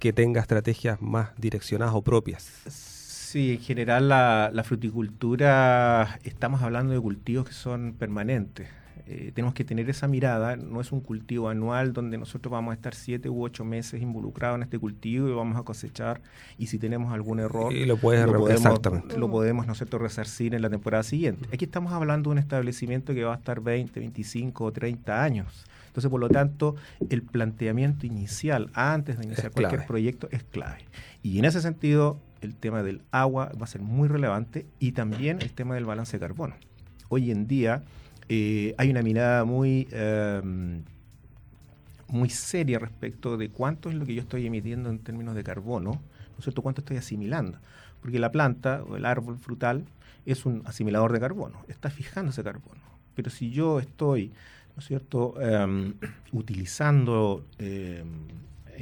que 0.00 0.12
tenga 0.12 0.40
estrategias 0.40 1.00
más 1.00 1.28
direccionadas 1.36 1.94
o 1.94 2.02
propias? 2.02 2.97
Sí, 3.28 3.52
en 3.52 3.60
general 3.60 4.08
la, 4.08 4.62
fruticultura, 4.64 6.18
estamos 6.24 6.62
hablando 6.62 6.94
de 6.94 7.00
cultivos 7.00 7.46
que 7.46 7.52
son 7.52 7.92
permanentes. 7.92 8.68
Eh, 9.06 9.32
tenemos 9.34 9.52
que 9.52 9.64
tener 9.64 9.90
esa 9.90 10.08
mirada, 10.08 10.56
no 10.56 10.80
es 10.80 10.92
un 10.92 11.02
cultivo 11.02 11.50
anual 11.50 11.92
donde 11.92 12.16
nosotros 12.16 12.50
vamos 12.50 12.72
a 12.72 12.74
estar 12.76 12.94
siete 12.94 13.28
u 13.28 13.44
ocho 13.44 13.66
meses 13.66 14.00
involucrados 14.00 14.56
en 14.56 14.62
este 14.62 14.78
cultivo 14.78 15.28
y 15.28 15.32
vamos 15.32 15.58
a 15.58 15.62
cosechar 15.62 16.22
y 16.56 16.68
si 16.68 16.78
tenemos 16.78 17.12
algún 17.12 17.38
error 17.38 17.70
lo, 17.70 17.98
podemos, 17.98 18.34
lo 19.14 19.30
podemos 19.30 19.66
nosotros 19.66 20.00
resarcir 20.00 20.54
en 20.54 20.62
la 20.62 20.70
temporada 20.70 21.02
siguiente. 21.02 21.50
Aquí 21.52 21.66
estamos 21.66 21.92
hablando 21.92 22.30
de 22.30 22.32
un 22.32 22.38
establecimiento 22.38 23.12
que 23.12 23.24
va 23.24 23.34
a 23.34 23.36
estar 23.36 23.60
20, 23.60 24.00
25 24.00 24.64
o 24.64 24.72
30 24.72 25.22
años. 25.22 25.66
Entonces, 25.88 26.10
por 26.10 26.20
lo 26.20 26.30
tanto, 26.30 26.76
el 27.10 27.22
planteamiento 27.22 28.06
inicial 28.06 28.70
antes 28.72 29.18
de 29.18 29.24
iniciar 29.24 29.50
cualquier 29.50 29.84
proyecto 29.84 30.28
es 30.30 30.44
clave. 30.44 30.86
Y 31.22 31.38
en 31.38 31.44
ese 31.44 31.60
sentido, 31.60 32.20
el 32.40 32.54
tema 32.54 32.82
del 32.82 33.02
agua 33.10 33.52
va 33.60 33.64
a 33.64 33.66
ser 33.66 33.82
muy 33.82 34.08
relevante 34.08 34.66
y 34.78 34.92
también 34.92 35.40
el 35.40 35.52
tema 35.52 35.74
del 35.74 35.84
balance 35.84 36.16
de 36.16 36.20
carbono. 36.20 36.54
Hoy 37.08 37.30
en 37.30 37.46
día 37.46 37.82
eh, 38.28 38.74
hay 38.78 38.90
una 38.90 39.02
mirada 39.02 39.44
muy, 39.44 39.88
em, 39.90 40.82
muy 42.08 42.30
seria 42.30 42.78
respecto 42.78 43.36
de 43.36 43.50
cuánto 43.50 43.88
es 43.88 43.94
lo 43.94 44.04
que 44.04 44.14
yo 44.14 44.20
estoy 44.20 44.46
emitiendo 44.46 44.90
en 44.90 44.98
términos 44.98 45.34
de 45.34 45.42
carbono, 45.42 45.92
¿no 45.92 46.38
es 46.38 46.44
cierto? 46.44 46.62
Cuánto 46.62 46.82
estoy 46.82 46.96
asimilando. 46.98 47.58
Porque 48.00 48.18
la 48.18 48.30
planta 48.30 48.82
o 48.88 48.96
el 48.96 49.06
árbol 49.06 49.38
frutal 49.38 49.84
es 50.26 50.46
un 50.46 50.62
asimilador 50.66 51.12
de 51.12 51.20
carbono, 51.20 51.64
está 51.68 51.90
fijando 51.90 52.30
ese 52.30 52.44
carbono. 52.44 52.80
Pero 53.14 53.30
si 53.30 53.50
yo 53.50 53.80
estoy, 53.80 54.28
¿no 54.76 54.80
es 54.80 54.86
cierto?, 54.86 55.40
em, 55.40 55.94
utilizando 56.32 57.44
em, 57.58 58.28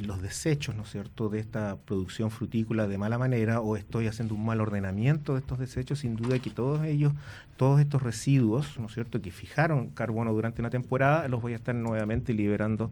los 0.03 0.21
desechos, 0.21 0.75
¿no 0.75 0.83
es 0.83 0.91
cierto?, 0.91 1.29
de 1.29 1.39
esta 1.39 1.77
producción 1.77 2.29
frutícola 2.29 2.87
de 2.87 2.97
mala 2.97 3.17
manera 3.17 3.61
o 3.61 3.77
estoy 3.77 4.07
haciendo 4.07 4.35
un 4.35 4.45
mal 4.45 4.61
ordenamiento 4.61 5.33
de 5.33 5.39
estos 5.39 5.59
desechos, 5.59 5.99
sin 5.99 6.15
duda 6.15 6.39
que 6.39 6.49
todos 6.49 6.83
ellos, 6.85 7.13
todos 7.55 7.79
estos 7.79 8.03
residuos, 8.03 8.79
¿no 8.79 8.87
es 8.87 8.93
cierto?, 8.93 9.21
que 9.21 9.31
fijaron 9.31 9.89
carbono 9.89 10.33
durante 10.33 10.61
una 10.61 10.69
temporada, 10.69 11.27
los 11.27 11.41
voy 11.41 11.53
a 11.53 11.55
estar 11.55 11.73
nuevamente 11.73 12.33
liberando 12.33 12.91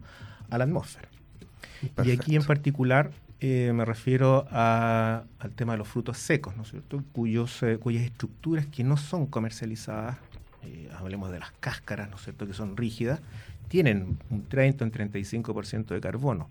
a 0.50 0.58
la 0.58 0.64
atmósfera. 0.64 1.08
Y 2.04 2.10
aquí 2.10 2.36
en 2.36 2.44
particular 2.44 3.10
eh, 3.40 3.72
me 3.74 3.84
refiero 3.84 4.46
al 4.50 5.26
tema 5.54 5.72
de 5.72 5.78
los 5.78 5.88
frutos 5.88 6.18
secos, 6.18 6.56
¿no 6.56 6.62
es 6.62 6.70
cierto?, 6.70 7.04
Cuyos, 7.12 7.62
eh, 7.62 7.78
cuyas 7.78 8.04
estructuras 8.04 8.66
que 8.66 8.82
no 8.82 8.96
son 8.96 9.26
comercializadas, 9.26 10.16
eh, 10.64 10.88
hablemos 10.96 11.30
de 11.30 11.38
las 11.38 11.52
cáscaras, 11.60 12.08
¿no 12.10 12.16
es 12.16 12.22
cierto?, 12.22 12.46
que 12.46 12.54
son 12.54 12.76
rígidas, 12.76 13.20
tienen 13.68 14.18
un 14.30 14.42
30 14.48 14.84
o 14.84 14.88
un 14.88 14.92
35% 14.92 15.86
de 15.88 16.00
carbono. 16.00 16.48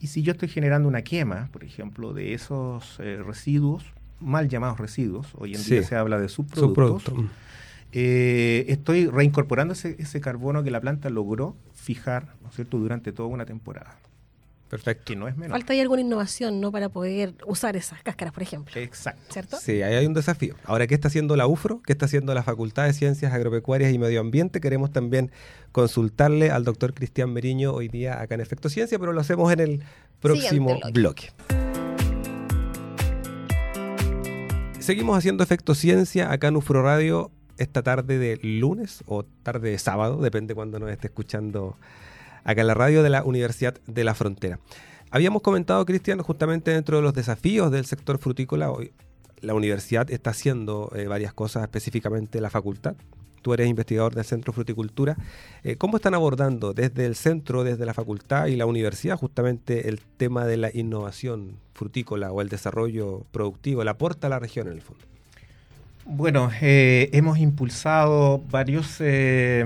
Y 0.00 0.08
si 0.08 0.22
yo 0.22 0.32
estoy 0.32 0.48
generando 0.48 0.88
una 0.88 1.02
quema, 1.02 1.48
por 1.52 1.64
ejemplo, 1.64 2.12
de 2.12 2.34
esos 2.34 2.98
eh, 3.00 3.22
residuos, 3.24 3.84
mal 4.20 4.48
llamados 4.48 4.78
residuos, 4.78 5.28
hoy 5.34 5.54
en 5.54 5.64
día 5.64 5.82
se 5.82 5.96
habla 5.96 6.18
de 6.18 6.28
subproductos, 6.28 7.14
eh, 7.92 8.64
estoy 8.68 9.06
reincorporando 9.06 9.72
ese, 9.74 9.96
ese, 9.98 10.20
carbono 10.20 10.64
que 10.64 10.70
la 10.70 10.80
planta 10.80 11.10
logró 11.10 11.56
fijar 11.74 12.34
¿no 12.42 12.48
es 12.48 12.56
cierto? 12.56 12.78
durante 12.78 13.12
toda 13.12 13.28
una 13.28 13.44
temporada. 13.46 13.96
Perfecto. 14.74 15.04
Que 15.04 15.14
no 15.14 15.28
es 15.28 15.36
Falta 15.36 15.72
ahí 15.72 15.78
alguna 15.78 16.02
innovación, 16.02 16.60
¿no? 16.60 16.72
Para 16.72 16.88
poder 16.88 17.36
usar 17.46 17.76
esas 17.76 18.02
cáscaras, 18.02 18.34
por 18.34 18.42
ejemplo. 18.42 18.74
Exacto. 18.80 19.22
¿Cierto? 19.32 19.56
Sí, 19.56 19.82
ahí 19.82 19.94
hay 19.94 20.04
un 20.04 20.14
desafío. 20.14 20.56
Ahora, 20.64 20.88
¿qué 20.88 20.94
está 20.94 21.06
haciendo 21.06 21.36
la 21.36 21.46
UFRO? 21.46 21.80
¿Qué 21.86 21.92
está 21.92 22.06
haciendo 22.06 22.34
la 22.34 22.42
Facultad 22.42 22.86
de 22.86 22.92
Ciencias 22.92 23.32
Agropecuarias 23.32 23.94
y 23.94 24.00
Medio 24.00 24.18
Ambiente? 24.18 24.60
Queremos 24.60 24.90
también 24.90 25.30
consultarle 25.70 26.50
al 26.50 26.64
doctor 26.64 26.92
Cristian 26.92 27.32
Meriño 27.32 27.72
hoy 27.72 27.86
día 27.86 28.20
acá 28.20 28.34
en 28.34 28.40
Efecto 28.40 28.68
Ciencia, 28.68 28.98
pero 28.98 29.12
lo 29.12 29.20
hacemos 29.20 29.52
en 29.52 29.60
el 29.60 29.84
próximo 30.18 30.80
bloque. 30.92 31.30
Seguimos 34.80 35.16
haciendo 35.16 35.44
Efecto 35.44 35.76
Ciencia 35.76 36.32
acá 36.32 36.48
en 36.48 36.56
UFRO 36.56 36.82
Radio 36.82 37.30
esta 37.58 37.84
tarde 37.84 38.18
de 38.18 38.40
lunes 38.42 39.04
o 39.06 39.22
tarde 39.22 39.70
de 39.70 39.78
sábado, 39.78 40.20
depende 40.20 40.56
cuando 40.56 40.80
nos 40.80 40.90
esté 40.90 41.06
escuchando 41.06 41.76
acá 42.44 42.60
en 42.60 42.66
la 42.66 42.74
radio 42.74 43.02
de 43.02 43.10
la 43.10 43.24
Universidad 43.24 43.74
de 43.86 44.04
la 44.04 44.14
Frontera. 44.14 44.60
Habíamos 45.10 45.42
comentado, 45.42 45.84
Cristian, 45.84 46.20
justamente 46.20 46.72
dentro 46.72 46.96
de 46.96 47.02
los 47.02 47.14
desafíos 47.14 47.70
del 47.70 47.86
sector 47.86 48.18
frutícola, 48.18 48.70
hoy 48.70 48.92
la 49.40 49.54
universidad 49.54 50.10
está 50.10 50.30
haciendo 50.30 50.90
eh, 50.94 51.06
varias 51.06 51.32
cosas, 51.32 51.62
específicamente 51.62 52.40
la 52.40 52.50
facultad. 52.50 52.96
Tú 53.42 53.52
eres 53.52 53.68
investigador 53.68 54.14
del 54.14 54.24
Centro 54.24 54.54
Fruticultura. 54.54 55.16
Eh, 55.62 55.76
¿Cómo 55.76 55.98
están 55.98 56.14
abordando 56.14 56.72
desde 56.72 57.04
el 57.04 57.14
centro, 57.14 57.62
desde 57.62 57.84
la 57.84 57.92
facultad 57.92 58.46
y 58.46 58.56
la 58.56 58.64
universidad 58.64 59.18
justamente 59.18 59.88
el 59.88 60.00
tema 60.00 60.46
de 60.46 60.56
la 60.56 60.70
innovación 60.72 61.58
frutícola 61.74 62.32
o 62.32 62.40
el 62.40 62.48
desarrollo 62.48 63.26
productivo, 63.32 63.82
el 63.82 63.88
aporte 63.88 64.26
a 64.26 64.30
la 64.30 64.38
región 64.38 64.68
en 64.68 64.72
el 64.72 64.82
fondo? 64.82 65.04
Bueno, 66.06 66.50
eh, 66.60 67.08
hemos 67.14 67.38
impulsado 67.38 68.42
varios 68.50 69.00
eh, 69.00 69.64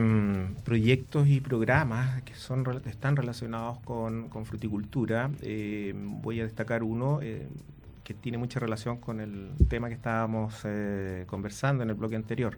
proyectos 0.64 1.26
y 1.26 1.40
programas 1.40 2.22
que 2.22 2.34
son 2.34 2.64
están 2.86 3.16
relacionados 3.16 3.80
con, 3.80 4.30
fruticultura. 4.44 5.32
Eh, 5.42 5.92
voy 5.96 6.40
a 6.40 6.44
destacar 6.44 6.84
uno 6.84 7.18
que 8.04 8.14
tiene 8.14 8.38
mucha 8.38 8.60
relación 8.60 8.98
con 8.98 9.20
el 9.20 9.50
tema 9.68 9.88
que 9.88 9.94
estábamos 9.94 10.62
conversando 11.26 11.82
en 11.82 11.90
el 11.90 11.96
bloque 11.96 12.14
anterior. 12.14 12.56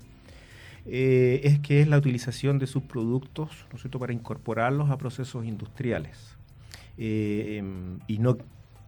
es 0.84 1.58
que 1.60 1.80
es 1.80 1.88
la 1.88 1.96
utilización 1.96 2.58
de 2.58 2.66
subproductos 2.66 3.64
¿no 3.72 3.99
para 3.99 4.12
incorporarlos 4.12 4.90
a 4.90 4.99
procesos 4.99 5.46
industriales. 5.46 6.37
y 6.99 8.18
no 8.18 8.37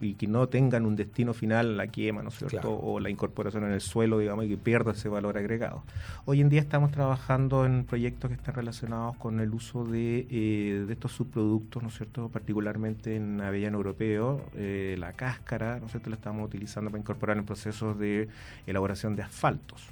y 0.03 0.13
que 0.15 0.27
no 0.27 0.47
tengan 0.47 0.85
un 0.85 0.95
destino 0.95 1.33
final, 1.33 1.77
la 1.77 1.87
quema, 1.87 2.23
¿no 2.23 2.29
es 2.29 2.35
cierto? 2.35 2.77
O 2.77 2.99
la 2.99 3.09
incorporación 3.09 3.63
en 3.65 3.71
el 3.71 3.81
suelo, 3.81 4.19
digamos, 4.19 4.45
y 4.45 4.49
que 4.49 4.57
pierda 4.57 4.91
ese 4.91 5.09
valor 5.09 5.37
agregado. 5.37 5.83
Hoy 6.25 6.41
en 6.41 6.49
día 6.49 6.61
estamos 6.61 6.91
trabajando 6.91 7.65
en 7.65 7.85
proyectos 7.85 8.29
que 8.29 8.35
están 8.35 8.55
relacionados 8.55 9.15
con 9.17 9.39
el 9.39 9.53
uso 9.53 9.85
de, 9.85 10.27
eh, 10.29 10.85
de 10.87 10.93
estos 10.93 11.11
subproductos, 11.11 11.81
¿no 11.81 11.89
es 11.89 11.95
cierto? 11.95 12.29
Particularmente 12.29 13.15
en 13.15 13.41
avellano 13.41 13.77
europeo, 13.77 14.41
eh, 14.55 14.95
la 14.99 15.13
cáscara, 15.13 15.79
¿no 15.79 15.85
es 15.85 15.91
cierto? 15.91 16.09
La 16.09 16.15
estamos 16.15 16.45
utilizando 16.45 16.89
para 16.91 16.99
incorporar 16.99 17.37
en 17.37 17.45
procesos 17.45 17.97
de 17.97 18.27
elaboración 18.67 19.15
de 19.15 19.23
asfaltos. 19.23 19.83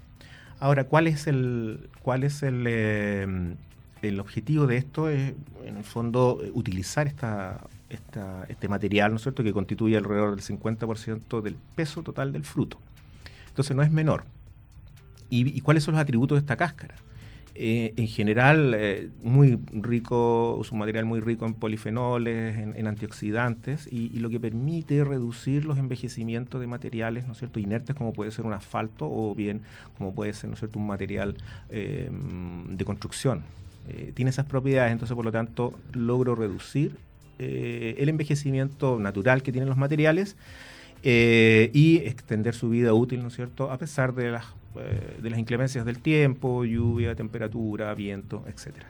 Ahora, 0.59 0.83
¿cuál 0.83 1.07
es 1.07 1.25
el, 1.25 1.89
cuál 2.03 2.23
es 2.23 2.43
el, 2.43 2.65
eh, 2.67 3.55
el 4.03 4.19
objetivo 4.19 4.67
de 4.67 4.77
esto? 4.77 5.09
Es, 5.09 5.33
en 5.65 5.77
el 5.77 5.83
fondo, 5.83 6.39
utilizar 6.53 7.07
esta 7.07 7.61
este 7.91 8.69
material, 8.69 9.11
¿no 9.11 9.17
es 9.17 9.23
cierto?, 9.23 9.43
que 9.43 9.53
constituye 9.53 9.97
alrededor 9.97 10.35
del 10.35 10.43
50% 10.43 11.41
del 11.41 11.55
peso 11.75 12.03
total 12.03 12.31
del 12.31 12.43
fruto. 12.43 12.79
Entonces 13.49 13.75
no 13.75 13.83
es 13.83 13.91
menor. 13.91 14.23
¿Y, 15.29 15.61
cuáles 15.61 15.83
son 15.83 15.93
los 15.93 16.01
atributos 16.01 16.35
de 16.35 16.39
esta 16.41 16.57
cáscara? 16.57 16.95
Eh, 17.55 17.93
en 17.95 18.07
general, 18.07 18.73
eh, 18.77 19.09
muy 19.23 19.59
rico, 19.71 20.59
es 20.61 20.71
un 20.73 20.79
material 20.79 21.05
muy 21.05 21.21
rico 21.21 21.45
en 21.45 21.53
polifenoles, 21.53 22.57
en, 22.57 22.87
antioxidantes, 22.87 23.87
y, 23.91 24.19
lo 24.19 24.29
que 24.29 24.41
permite 24.41 25.03
reducir 25.05 25.63
los 25.63 25.77
envejecimientos 25.77 26.59
de 26.59 26.67
materiales, 26.67 27.27
¿no 27.27 27.33
es 27.33 27.39
cierto?, 27.39 27.59
inertes 27.59 27.95
como 27.95 28.11
puede 28.11 28.31
ser 28.31 28.45
un 28.45 28.53
asfalto 28.53 29.09
o 29.09 29.33
bien 29.33 29.61
como 29.97 30.13
puede 30.13 30.33
ser, 30.33 30.49
¿no 30.49 30.55
es 30.55 30.59
cierto?, 30.59 30.79
un 30.79 30.87
material 30.87 31.35
eh, 31.69 32.09
de 32.69 32.85
construcción. 32.85 33.43
tiene 34.13 34.29
esas 34.29 34.45
propiedades, 34.45 34.91
entonces 34.91 35.15
por 35.15 35.25
lo 35.25 35.31
tanto 35.31 35.73
logro 35.93 36.35
reducir 36.35 36.97
eh, 37.43 37.95
el 37.97 38.07
envejecimiento 38.07 38.99
natural 38.99 39.41
que 39.41 39.51
tienen 39.51 39.67
los 39.67 39.77
materiales 39.77 40.35
eh, 41.01 41.71
y 41.73 41.97
extender 41.97 42.53
su 42.53 42.69
vida 42.69 42.93
útil, 42.93 43.23
¿no 43.23 43.29
es 43.29 43.35
cierto?, 43.35 43.71
a 43.71 43.79
pesar 43.79 44.13
de 44.13 44.29
las, 44.29 44.45
eh, 44.75 45.17
de 45.19 45.29
las 45.31 45.39
inclemencias 45.39 45.83
del 45.83 45.97
tiempo, 45.97 46.63
lluvia, 46.65 47.15
temperatura, 47.15 47.95
viento, 47.95 48.43
etcétera. 48.47 48.85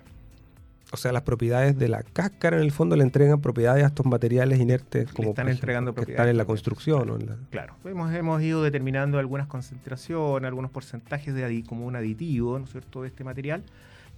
O 0.91 0.97
sea, 0.97 1.13
las 1.13 1.21
propiedades 1.21 1.79
de 1.79 1.87
la 1.87 2.03
cáscara 2.03 2.57
en 2.57 2.63
el 2.63 2.73
fondo 2.73 2.97
le 2.97 3.03
entregan 3.03 3.39
propiedades 3.39 3.85
a 3.85 3.87
estos 3.87 4.05
materiales 4.05 4.59
inertes 4.59 5.09
como 5.13 5.29
están 5.29 5.47
entregando 5.47 5.95
que 5.95 6.01
están 6.01 6.27
en 6.27 6.35
la 6.35 6.43
construcción. 6.43 7.07
¿no? 7.07 7.17
Claro, 7.51 7.75
hemos, 7.85 8.13
hemos 8.13 8.41
ido 8.41 8.61
determinando 8.61 9.17
algunas 9.17 9.47
concentraciones, 9.47 10.45
algunos 10.45 10.71
porcentajes 10.71 11.33
de 11.33 11.63
como 11.65 11.85
un 11.85 11.95
aditivo, 11.95 12.59
¿no 12.59 12.65
es 12.65 12.71
cierto?, 12.71 13.03
de 13.03 13.07
este 13.07 13.23
material 13.23 13.63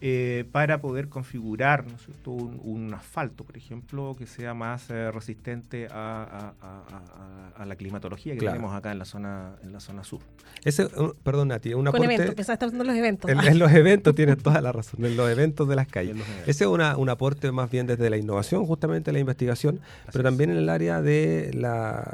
eh, 0.05 0.43
para 0.51 0.81
poder 0.81 1.07
configurar 1.07 1.85
Un, 2.25 2.93
asfalto, 2.93 3.45
por 3.45 3.55
ejemplo, 3.55 4.17
que 4.17 4.27
sea 4.27 4.53
más 4.53 4.89
eh, 4.89 5.09
resistente 5.11 5.87
a, 5.89 6.51
la 7.65 7.75
climatología 7.77 8.33
que 8.33 8.45
tenemos 8.45 8.75
acá 8.75 8.91
en 8.91 8.99
la 8.99 9.05
zona 9.05 9.55
en 9.63 9.71
la 9.71 9.79
zona 9.79 10.03
sur. 10.03 10.19
Ese, 10.65 10.89
perdón, 11.23 11.47
Nati, 11.47 11.73
un 11.73 11.87
aporte... 11.87 12.05
eventos, 12.13 12.49
en 12.49 12.85
los 12.85 12.97
eventos. 12.97 13.31
En, 13.31 13.59
los 13.59 13.71
eventos 13.71 14.13
tienes 14.13 14.39
toda 14.39 14.59
la 14.59 14.73
razón, 14.73 15.05
en 15.05 15.15
los 15.15 15.29
eventos 15.29 15.69
de 15.69 15.75
las 15.77 15.87
calles. 15.87 16.17
Ese 16.45 16.65
es 16.65 16.69
una, 16.69 16.97
un 16.97 17.07
aporte 17.07 17.49
más 17.53 17.71
bien 17.71 17.87
desde 17.87 18.09
la 18.09 18.17
innovación, 18.17 18.65
justamente 18.65 19.13
la 19.13 19.19
investigación, 19.19 19.79
pero 20.11 20.25
también 20.25 20.49
en 20.49 20.57
el 20.57 20.67
área 20.67 21.01
de 21.01 21.51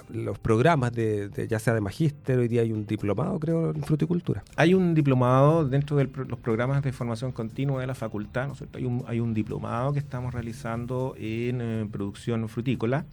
los 0.10 0.38
programas, 0.38 0.92
de, 0.94 1.48
ya 1.50 1.58
sea 1.58 1.74
de 1.74 1.82
magíster, 1.82 2.38
hoy 2.38 2.48
día 2.48 2.62
hay 2.62 2.72
un 2.72 2.86
diplomado, 2.86 3.40
creo, 3.40 3.72
en 3.72 3.82
fruticultura. 3.82 4.44
Hay 4.58 4.76
un 4.76 4.94
diplomado 4.94 5.68
dentro 5.68 5.98
de 5.98 6.06
los 6.06 6.38
programas 6.38 6.84
de 6.84 6.92
formación 6.92 7.32
continua 7.32 7.79
de 7.82 7.88
la 7.88 7.96
facultad, 7.96 8.48
¿no 8.48 8.56
Hay 8.74 8.86
un, 8.86 9.04
hay 9.08 9.20
un 9.20 9.34
diplomado 9.34 9.94
que 9.94 10.00
estamos 10.00 10.34
realizando 10.34 11.16
en 11.18 11.62
eh, 11.62 11.88
producción 11.92 12.48
frutícola 12.50 13.06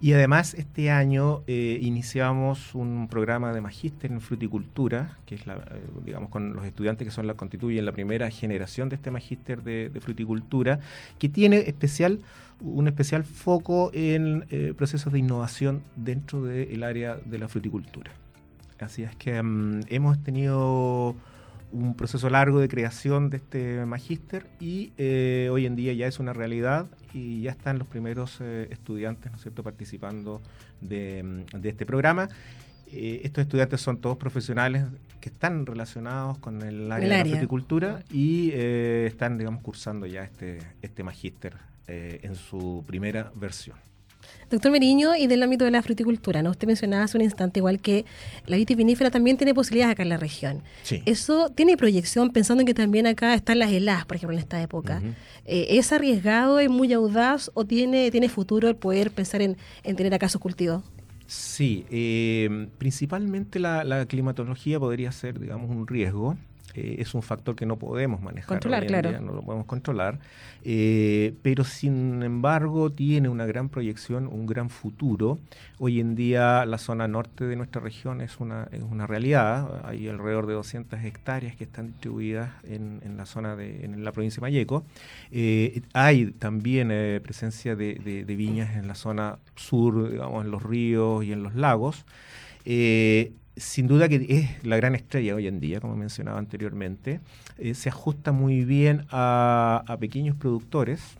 y 0.00 0.12
además 0.12 0.54
este 0.54 0.90
año 0.90 1.42
eh, 1.46 1.78
iniciamos 1.80 2.74
un 2.74 3.08
programa 3.08 3.52
de 3.52 3.60
magíster 3.60 4.10
en 4.10 4.20
fruticultura, 4.20 5.18
que 5.24 5.34
es 5.36 5.46
la, 5.46 5.54
eh, 5.54 5.82
digamos 6.04 6.30
con 6.30 6.54
los 6.54 6.64
estudiantes 6.64 7.06
que 7.06 7.12
son 7.12 7.26
la 7.26 7.34
constituyen 7.34 7.84
la 7.84 7.92
primera 7.92 8.30
generación 8.30 8.88
de 8.88 8.96
este 8.96 9.10
magíster 9.10 9.62
de, 9.62 9.90
fruticultura, 10.00 10.80
que 11.18 11.28
tiene 11.28 11.58
especial 11.58 12.20
un 12.60 12.86
especial 12.86 13.24
foco 13.24 13.90
en 13.92 14.46
procesos 14.76 15.12
de 15.12 15.18
innovación 15.18 15.82
dentro 15.96 16.42
del 16.42 16.82
área 16.82 17.16
de 17.16 17.38
la 17.38 17.48
fruticultura. 17.48 18.12
Así 18.80 19.02
es 19.02 19.14
que 19.16 19.42
mm, 19.42 19.82
hemos 19.88 20.22
tenido 20.22 21.16
un 21.74 21.94
proceso 21.94 22.30
largo 22.30 22.60
de 22.60 22.68
creación 22.68 23.30
de 23.30 23.38
este 23.38 23.84
magíster 23.84 24.46
y 24.60 24.92
eh, 24.96 25.48
hoy 25.50 25.66
en 25.66 25.74
día 25.74 25.92
ya 25.92 26.06
es 26.06 26.20
una 26.20 26.32
realidad 26.32 26.86
y 27.12 27.42
ya 27.42 27.50
están 27.50 27.78
los 27.78 27.88
primeros 27.88 28.38
eh, 28.40 28.68
estudiantes 28.70 29.32
¿no 29.32 29.36
es 29.36 29.42
cierto? 29.42 29.62
participando 29.64 30.40
de, 30.80 31.22
mm, 31.52 31.66
este 31.66 31.84
programa. 31.84 32.28
Eh, 32.92 33.22
estos 33.24 33.42
estudiantes 33.42 33.80
son 33.80 33.98
todos 34.00 34.16
profesionales 34.16 34.84
que 35.20 35.30
están 35.30 35.66
relacionados 35.66 36.38
con 36.38 36.62
el 36.62 36.92
área 36.92 37.08
de 37.08 37.24
la 37.24 37.30
fruticultura 37.30 38.04
y 38.12 38.52
están, 38.52 39.36
digamos, 39.36 39.62
cursando 39.62 40.06
ya 40.06 40.22
este, 40.22 40.58
este 40.80 41.02
magíster 41.02 41.56
en 41.86 42.34
su 42.34 42.84
primera 42.86 43.32
versión. 43.34 43.76
Doctor 44.50 44.70
Meriño, 44.70 45.16
y 45.16 45.26
del 45.26 45.42
ámbito 45.42 45.64
de 45.64 45.70
la 45.70 45.82
fruticultura, 45.82 46.42
¿no? 46.42 46.50
Usted 46.50 46.66
mencionaba 46.66 47.04
hace 47.04 47.16
un 47.16 47.22
instante 47.22 47.60
igual 47.60 47.80
que 47.80 48.04
la 48.46 48.56
vitivinífera 48.56 49.10
también 49.10 49.36
tiene 49.36 49.54
posibilidades 49.54 49.92
acá 49.92 50.02
en 50.02 50.08
la 50.10 50.16
región. 50.16 50.62
Sí. 50.82 51.02
Eso 51.06 51.50
tiene 51.50 51.76
proyección 51.76 52.30
pensando 52.30 52.60
en 52.62 52.66
que 52.66 52.74
también 52.74 53.06
acá 53.06 53.34
están 53.34 53.58
las 53.58 53.72
heladas, 53.72 54.06
por 54.06 54.16
ejemplo, 54.16 54.36
en 54.36 54.42
esta 54.42 54.62
época. 54.62 55.02
Eh, 55.44 55.66
¿Es 55.70 55.92
arriesgado, 55.92 56.58
es 56.60 56.70
muy 56.70 56.92
audaz 56.92 57.50
o 57.54 57.64
tiene, 57.64 58.10
tiene 58.10 58.28
futuro 58.28 58.68
el 58.68 58.76
poder 58.76 59.10
pensar 59.10 59.42
en, 59.42 59.56
tener 59.82 60.14
acá 60.14 60.28
sus 60.28 60.40
cultivos? 60.40 60.82
Sí, 61.26 61.86
eh, 61.90 62.68
principalmente 62.78 63.58
la, 63.58 63.82
la, 63.82 64.06
climatología 64.06 64.78
podría 64.78 65.10
ser, 65.10 65.40
digamos, 65.40 65.70
un 65.70 65.86
riesgo. 65.86 66.36
Eh, 66.74 66.96
es 66.98 67.14
un 67.14 67.22
factor 67.22 67.54
que 67.54 67.66
no 67.66 67.76
podemos 67.78 68.20
manejar. 68.20 68.48
Controlar, 68.48 68.86
claro. 68.86 69.20
no 69.20 69.32
lo 69.32 69.42
podemos 69.42 69.66
controlar. 69.66 70.18
Eh, 70.64 71.34
pero 71.42 71.62
sin 71.62 72.22
embargo 72.22 72.90
tiene 72.90 73.28
una 73.28 73.46
gran 73.46 73.68
proyección, 73.68 74.26
un 74.26 74.46
gran 74.46 74.70
futuro. 74.70 75.38
Hoy 75.78 76.00
en 76.00 76.14
día 76.14 76.64
la 76.66 76.78
zona 76.78 77.06
norte 77.06 77.44
de 77.44 77.56
nuestra 77.56 77.80
región 77.80 78.20
es 78.20 78.40
una, 78.40 78.68
es 78.72 78.82
una 78.82 79.06
realidad. 79.06 79.82
Hay 79.84 80.08
alrededor 80.08 80.46
de 80.46 80.54
200 80.54 81.04
hectáreas 81.04 81.54
que 81.54 81.64
están 81.64 81.88
distribuidas 81.88 82.50
en, 82.64 83.00
en 83.04 83.16
la 83.16 83.26
zona 83.26 83.54
de 83.56 83.84
en 83.84 84.04
la 84.04 84.12
provincia 84.12 84.40
de 84.40 84.42
Mayeco. 84.42 84.84
Eh, 85.30 85.82
hay 85.92 86.32
también 86.32 86.88
presencia 87.22 87.76
de, 87.76 87.94
de, 87.94 88.24
de, 88.24 88.36
viñas 88.36 88.76
en 88.76 88.88
la 88.88 88.94
zona 88.94 89.38
sur, 89.54 90.10
digamos, 90.10 90.44
en 90.44 90.50
los 90.50 90.62
ríos 90.62 91.24
y 91.24 91.32
en 91.32 91.42
los 91.42 91.54
lagos. 91.54 92.04
Eh, 92.64 93.32
sin 93.56 93.86
duda 93.86 94.08
que 94.08 94.26
es 94.28 94.64
la 94.64 94.76
gran 94.76 94.94
estrella 94.94 95.34
hoy 95.34 95.46
en 95.46 95.60
día, 95.60 95.80
como 95.80 95.96
mencionaba 95.96 96.38
anteriormente. 96.38 97.20
Eh, 97.58 97.74
se 97.74 97.88
ajusta 97.88 98.32
muy 98.32 98.64
bien 98.64 99.06
a, 99.10 99.96
pequeños 100.00 100.36
productores, 100.36 101.16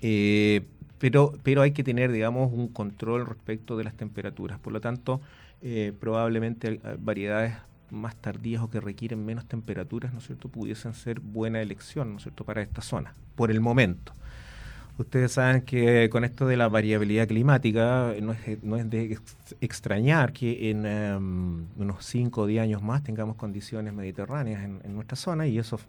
eh, 0.00 0.62
pero, 0.98 1.32
pero 1.42 1.62
hay 1.62 1.72
que 1.72 1.82
tener, 1.82 2.12
digamos, 2.12 2.52
un 2.52 2.68
control 2.68 3.26
respecto 3.26 3.76
de 3.76 3.84
las 3.84 3.94
temperaturas. 3.94 4.58
Por 4.58 4.72
lo 4.72 4.80
tanto, 4.80 5.20
eh, 5.62 5.92
probablemente 5.98 6.80
variedades 6.98 7.54
más 7.90 8.16
tardías 8.16 8.62
o 8.62 8.70
que 8.70 8.80
requieren 8.80 9.24
menos 9.24 9.46
temperaturas, 9.46 10.12
¿no 10.12 10.18
es 10.18 10.26
cierto?, 10.26 10.48
pudiesen 10.48 10.94
ser 10.94 11.20
buena 11.20 11.60
elección, 11.60 12.10
¿no 12.10 12.16
es 12.16 12.22
cierto?, 12.24 12.44
para 12.44 12.62
esta 12.62 12.82
zona, 12.82 13.14
por 13.34 13.50
el 13.50 13.60
momento. 13.60 14.12
Ustedes 14.96 15.32
saben 15.32 15.62
que 15.62 16.08
con 16.08 16.22
esto 16.24 16.46
de 16.46 16.56
la 16.56 16.68
variabilidad 16.68 17.26
climática 17.26 18.14
no 18.22 18.32
es, 18.32 18.62
no 18.62 18.76
es 18.76 18.88
de 18.88 19.18
extrañar 19.60 20.32
que 20.32 20.70
en 20.70 20.86
em, 20.86 21.66
unos 21.76 22.04
5 22.04 22.42
o 22.42 22.46
10 22.46 22.62
años 22.62 22.82
más 22.82 23.02
tengamos 23.02 23.34
condiciones 23.34 23.92
mediterráneas 23.92 24.62
en, 24.62 24.94
nuestra 24.94 25.16
zona 25.16 25.48
y 25.48 25.58
eso 25.58 25.80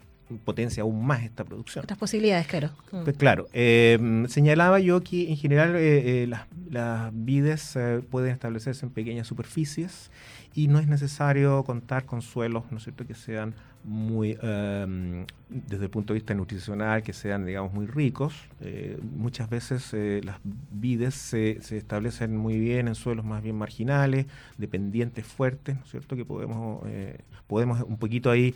potencia 0.44 0.82
aún 0.82 1.06
más 1.06 1.22
esta 1.22 1.44
producción. 1.44 1.84
Otras 1.84 1.98
posibilidades, 1.98 2.46
claro. 2.46 2.70
Pues 2.90 3.16
claro, 3.16 3.46
em, 3.52 4.26
señalaba 4.28 4.80
yo 4.80 5.02
que 5.02 5.30
en 5.30 5.36
general 5.36 5.76
eh, 5.76 6.22
eh, 6.22 6.26
las, 6.26 6.46
las, 6.70 7.10
vides 7.12 7.76
eh, 7.76 8.02
pueden 8.10 8.32
establecerse 8.32 8.86
en 8.86 8.92
pequeñas 8.92 9.26
superficies 9.26 10.10
y 10.54 10.68
no 10.68 10.78
es 10.78 10.88
necesario 10.88 11.62
contar 11.64 12.06
con 12.06 12.22
suelos, 12.22 12.64
¿no 12.70 12.78
es 12.78 12.84
cierto?, 12.84 13.06
que 13.06 13.14
sean 13.14 13.54
muy, 13.86 14.36
em, 14.42 15.24
desde 15.48 15.84
el 15.84 15.90
punto 15.90 16.12
de 16.12 16.18
vista 16.18 16.34
nutricional, 16.34 17.02
que 17.04 17.12
sean, 17.12 17.46
digamos, 17.46 17.72
muy 17.72 17.86
ricos. 17.86 18.34
Eh, 18.60 18.98
muchas 19.00 19.48
veces 19.48 19.94
eh, 19.94 20.20
las 20.24 20.38
vides 20.72 21.14
se, 21.14 21.58
se, 21.62 21.76
establecen 21.76 22.36
muy 22.36 22.58
bien 22.58 22.88
en 22.88 22.96
suelos 22.96 23.24
más 23.24 23.42
bien 23.42 23.56
marginales, 23.56 24.26
dependientes 24.58 25.24
fuertes, 25.24 25.76
¿no 25.76 25.82
es 25.82 25.90
cierto?, 25.90 26.16
que 26.16 26.24
podemos, 26.24 26.82
eh, 26.86 27.18
podemos 27.46 27.80
un 27.82 27.96
poquito 27.96 28.30
ahí 28.30 28.54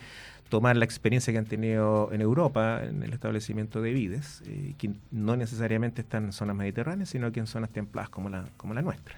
tomar 0.51 0.77
la 0.77 0.85
experiencia 0.85 1.33
que 1.33 1.39
han 1.39 1.47
tenido 1.47 2.11
en 2.13 2.21
Europa 2.21 2.83
en 2.85 3.03
el 3.03 3.15
establecimiento 3.15 3.81
de 3.81 3.93
vides, 3.93 4.43
que 4.77 4.91
no 5.11 5.37
necesariamente 5.37 6.03
están 6.03 6.27
en 6.27 6.33
zonas 6.33 6.57
mediterráneas, 6.57 7.09
sino 7.09 7.33
que 7.33 7.41
en 7.41 7.47
zonas 7.47 7.71
templadas 7.71 8.11
como 8.11 8.29
la, 8.29 8.45
como 8.59 8.75
la 8.75 8.83
nuestra. 8.83 9.15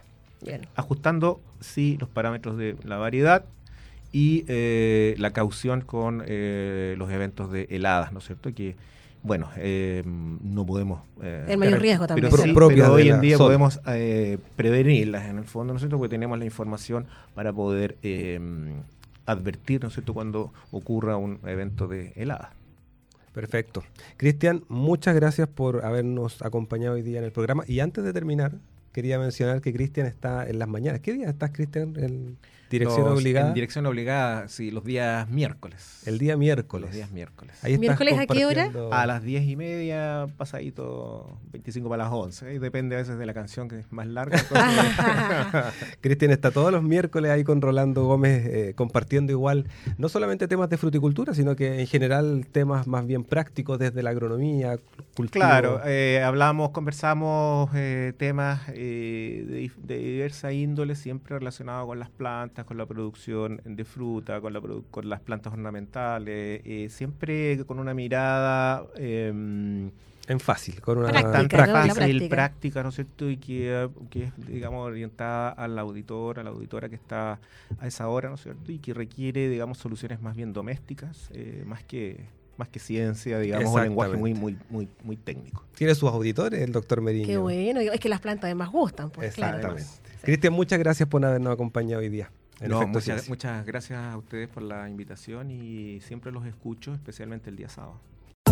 Ajustando, 0.76 1.40
sí, 1.60 1.96
los 1.98 2.08
parámetros 2.08 2.56
de 2.56 2.76
la 2.84 2.98
variedad 2.98 3.44
y 4.12 4.44
eh, 4.46 5.14
la 5.18 5.32
caución 5.32 5.80
con 5.80 6.22
eh, 6.26 6.94
los 6.98 7.10
eventos 7.10 7.50
de 7.50 7.66
heladas, 7.70 8.12
¿no 8.12 8.18
es 8.18 8.26
cierto? 8.26 8.54
Que 8.54 8.76
bueno, 9.22 9.48
eh, 9.56 10.02
no 10.04 10.66
podemos... 10.66 11.00
Eh, 11.22 11.46
el 11.48 11.58
mayor 11.58 11.80
riesgo 11.80 12.06
también. 12.06 12.28
Pero, 12.30 12.92
hoy 12.92 13.08
en 13.08 13.20
día 13.20 13.38
podemos 13.38 13.80
eh, 13.86 14.38
prevenirlas 14.56 15.26
en 15.26 15.38
el 15.38 15.44
fondo, 15.44 15.72
¿no 15.72 15.76
es 15.76 15.82
cierto? 15.82 15.96
Porque 15.96 16.10
tenemos 16.10 16.38
la 16.38 16.44
información 16.44 17.06
para 17.34 17.52
poder 17.52 17.96
advertir, 19.26 19.82
¿no 19.82 19.88
es 19.88 19.94
cierto?, 19.94 20.14
cuando 20.14 20.52
ocurra 20.70 21.16
un 21.16 21.40
evento 21.44 21.88
de 21.88 22.12
helada. 22.16 22.52
Perfecto. 23.32 23.82
Cristian, 24.16 24.64
muchas 24.68 25.14
gracias 25.14 25.48
por 25.48 25.84
habernos 25.84 26.42
acompañado 26.42 26.96
hoy 26.96 27.02
día 27.02 27.18
en 27.18 27.24
el 27.24 27.32
programa. 27.32 27.64
Y 27.66 27.80
antes 27.80 28.04
de 28.04 28.12
terminar, 28.12 28.58
quería 28.92 29.18
mencionar 29.18 29.62
que 29.62 29.72
Cristian 29.72 30.06
está 30.06 30.46
en 30.48 30.58
las 30.58 30.68
mañanas. 30.68 31.00
¿Qué 31.00 31.14
día 31.14 31.30
estás, 31.30 31.50
Cristian? 31.52 32.36
Dirección 32.72 33.06
obligada. 33.08 33.48
En 33.48 33.54
dirección 33.54 33.86
obligada, 33.86 34.48
sí, 34.48 34.70
los 34.70 34.84
días 34.84 35.28
miércoles. 35.28 36.02
El 36.06 36.18
día 36.18 36.36
miércoles. 36.36 36.86
Los 36.86 36.94
días 36.94 37.10
miércoles. 37.10 37.54
¿Miércoles 37.78 38.18
a 38.18 38.26
qué 38.26 38.46
hora? 38.46 38.70
A 38.90 39.06
las 39.06 39.22
diez 39.22 39.44
y 39.46 39.56
media, 39.56 40.26
pasadito 40.36 41.38
25 41.52 41.88
para 41.88 42.04
las 42.04 42.12
11. 42.12 42.58
depende 42.58 42.96
a 42.96 42.98
veces 42.98 43.18
de 43.18 43.26
la 43.26 43.34
canción 43.34 43.68
que 43.68 43.80
es 43.80 43.92
más 43.92 44.06
larga. 44.06 44.38
Cristian 46.00 46.30
está 46.30 46.50
todos 46.50 46.72
los 46.72 46.82
miércoles 46.82 47.30
ahí 47.30 47.44
con 47.44 47.60
Rolando 47.60 48.04
Gómez 48.04 48.46
eh, 48.46 48.72
compartiendo 48.74 49.32
igual, 49.32 49.66
no 49.98 50.08
solamente 50.08 50.48
temas 50.48 50.70
de 50.70 50.78
fruticultura, 50.78 51.34
sino 51.34 51.56
que 51.56 51.80
en 51.80 51.86
general 51.86 52.46
temas 52.50 52.86
más 52.86 53.06
bien 53.06 53.24
prácticos 53.24 53.78
desde 53.78 54.02
la 54.02 54.10
agronomía, 54.10 54.78
cultura. 55.14 55.46
Claro, 55.46 55.80
eh, 55.84 56.22
hablamos, 56.24 56.70
conversamos 56.70 57.70
eh, 57.74 58.12
temas 58.16 58.66
de, 58.68 59.70
de 59.76 59.98
diversa 59.98 60.52
índole, 60.52 60.94
siempre 60.94 61.38
relacionados 61.38 61.86
con 61.86 61.98
las 61.98 62.10
plantas 62.10 62.61
con 62.64 62.76
la 62.76 62.86
producción 62.86 63.60
de 63.64 63.84
fruta, 63.84 64.40
con, 64.40 64.52
la 64.52 64.60
con 64.90 65.08
las 65.08 65.20
plantas 65.20 65.52
ornamentales, 65.52 66.62
eh, 66.64 66.88
siempre 66.90 67.64
con 67.66 67.78
una 67.78 67.94
mirada... 67.94 68.86
Em, 68.96 69.90
en 70.28 70.38
fácil, 70.38 70.80
con 70.80 70.98
una 70.98 71.10
práctica, 71.10 71.66
fácil, 71.66 72.28
práctica. 72.28 72.82
¿no 72.82 72.90
es 72.90 72.94
cierto? 72.94 73.28
Y 73.28 73.38
que, 73.38 73.88
que, 74.08 74.24
es, 74.24 74.32
digamos, 74.46 74.86
orientada 74.86 75.50
al 75.50 75.76
auditor, 75.78 76.38
a 76.38 76.44
la 76.44 76.50
auditora 76.50 76.88
que 76.88 76.94
está 76.94 77.40
a 77.78 77.86
esa 77.86 78.08
hora, 78.08 78.28
¿no 78.28 78.36
es 78.36 78.42
cierto? 78.42 78.70
Y 78.70 78.78
que 78.78 78.94
requiere, 78.94 79.48
digamos, 79.48 79.78
soluciones 79.78 80.22
más 80.22 80.36
bien 80.36 80.52
domésticas, 80.52 81.28
eh, 81.34 81.64
más 81.66 81.82
que 81.82 82.24
más 82.56 82.68
que 82.68 82.78
ciencia, 82.78 83.38
digamos, 83.38 83.74
un 83.74 83.82
lenguaje 83.82 84.16
muy, 84.16 84.34
muy, 84.34 84.56
muy, 84.68 84.86
muy 85.02 85.16
técnico. 85.16 85.64
Tiene 85.74 85.94
sus 85.94 86.10
auditores, 86.10 86.60
el 86.60 86.70
doctor 86.70 87.00
Merino. 87.00 87.26
Qué 87.26 87.38
bueno, 87.38 87.80
es 87.80 87.98
que 87.98 88.08
las 88.08 88.20
plantas 88.20 88.44
además 88.44 88.70
gustan, 88.70 89.10
pues, 89.10 89.28
Exactamente. 89.28 89.90
Cristian, 90.22 90.52
muchas 90.52 90.78
gracias 90.78 91.08
por 91.08 91.24
habernos 91.24 91.52
acompañado 91.52 92.00
hoy 92.00 92.10
día 92.10 92.30
muchas, 92.68 93.28
muchas 93.28 93.66
gracias 93.66 93.98
a 93.98 94.16
ustedes 94.16 94.48
por 94.48 94.62
la 94.62 94.88
invitación 94.88 95.50
y 95.50 96.00
siempre 96.00 96.32
los 96.32 96.46
escucho, 96.46 96.94
especialmente 96.94 97.50
el 97.50 97.56
día 97.56 97.68
sábado. 97.68 98.00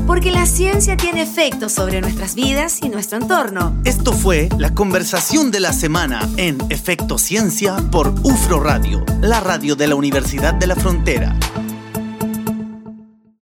Porque 0.07 0.31
la 0.31 0.47
ciencia 0.47 0.97
tiene 0.97 1.23
efectos 1.23 1.73
sobre 1.73 2.01
nuestras 2.01 2.35
vidas 2.35 2.83
y 2.83 2.89
nuestro 2.89 3.19
entorno. 3.19 3.81
Esto 3.85 4.13
fue 4.13 4.49
la 4.59 4.75
conversación 4.75 5.51
de 5.51 5.61
la 5.61 5.73
semana 5.73 6.29
en 6.37 6.59
Efecto 6.69 7.19
Ciencia 7.19 7.77
por 7.93 8.09
UFRO 8.25 8.61
Radio, 8.61 9.05
la 9.21 9.41
radio 9.41 9.77
de 9.77 9.87
la 9.87 9.95
Universidad 9.95 10.55
de 10.55 10.67
la 10.67 10.75
Frontera. 10.75 11.37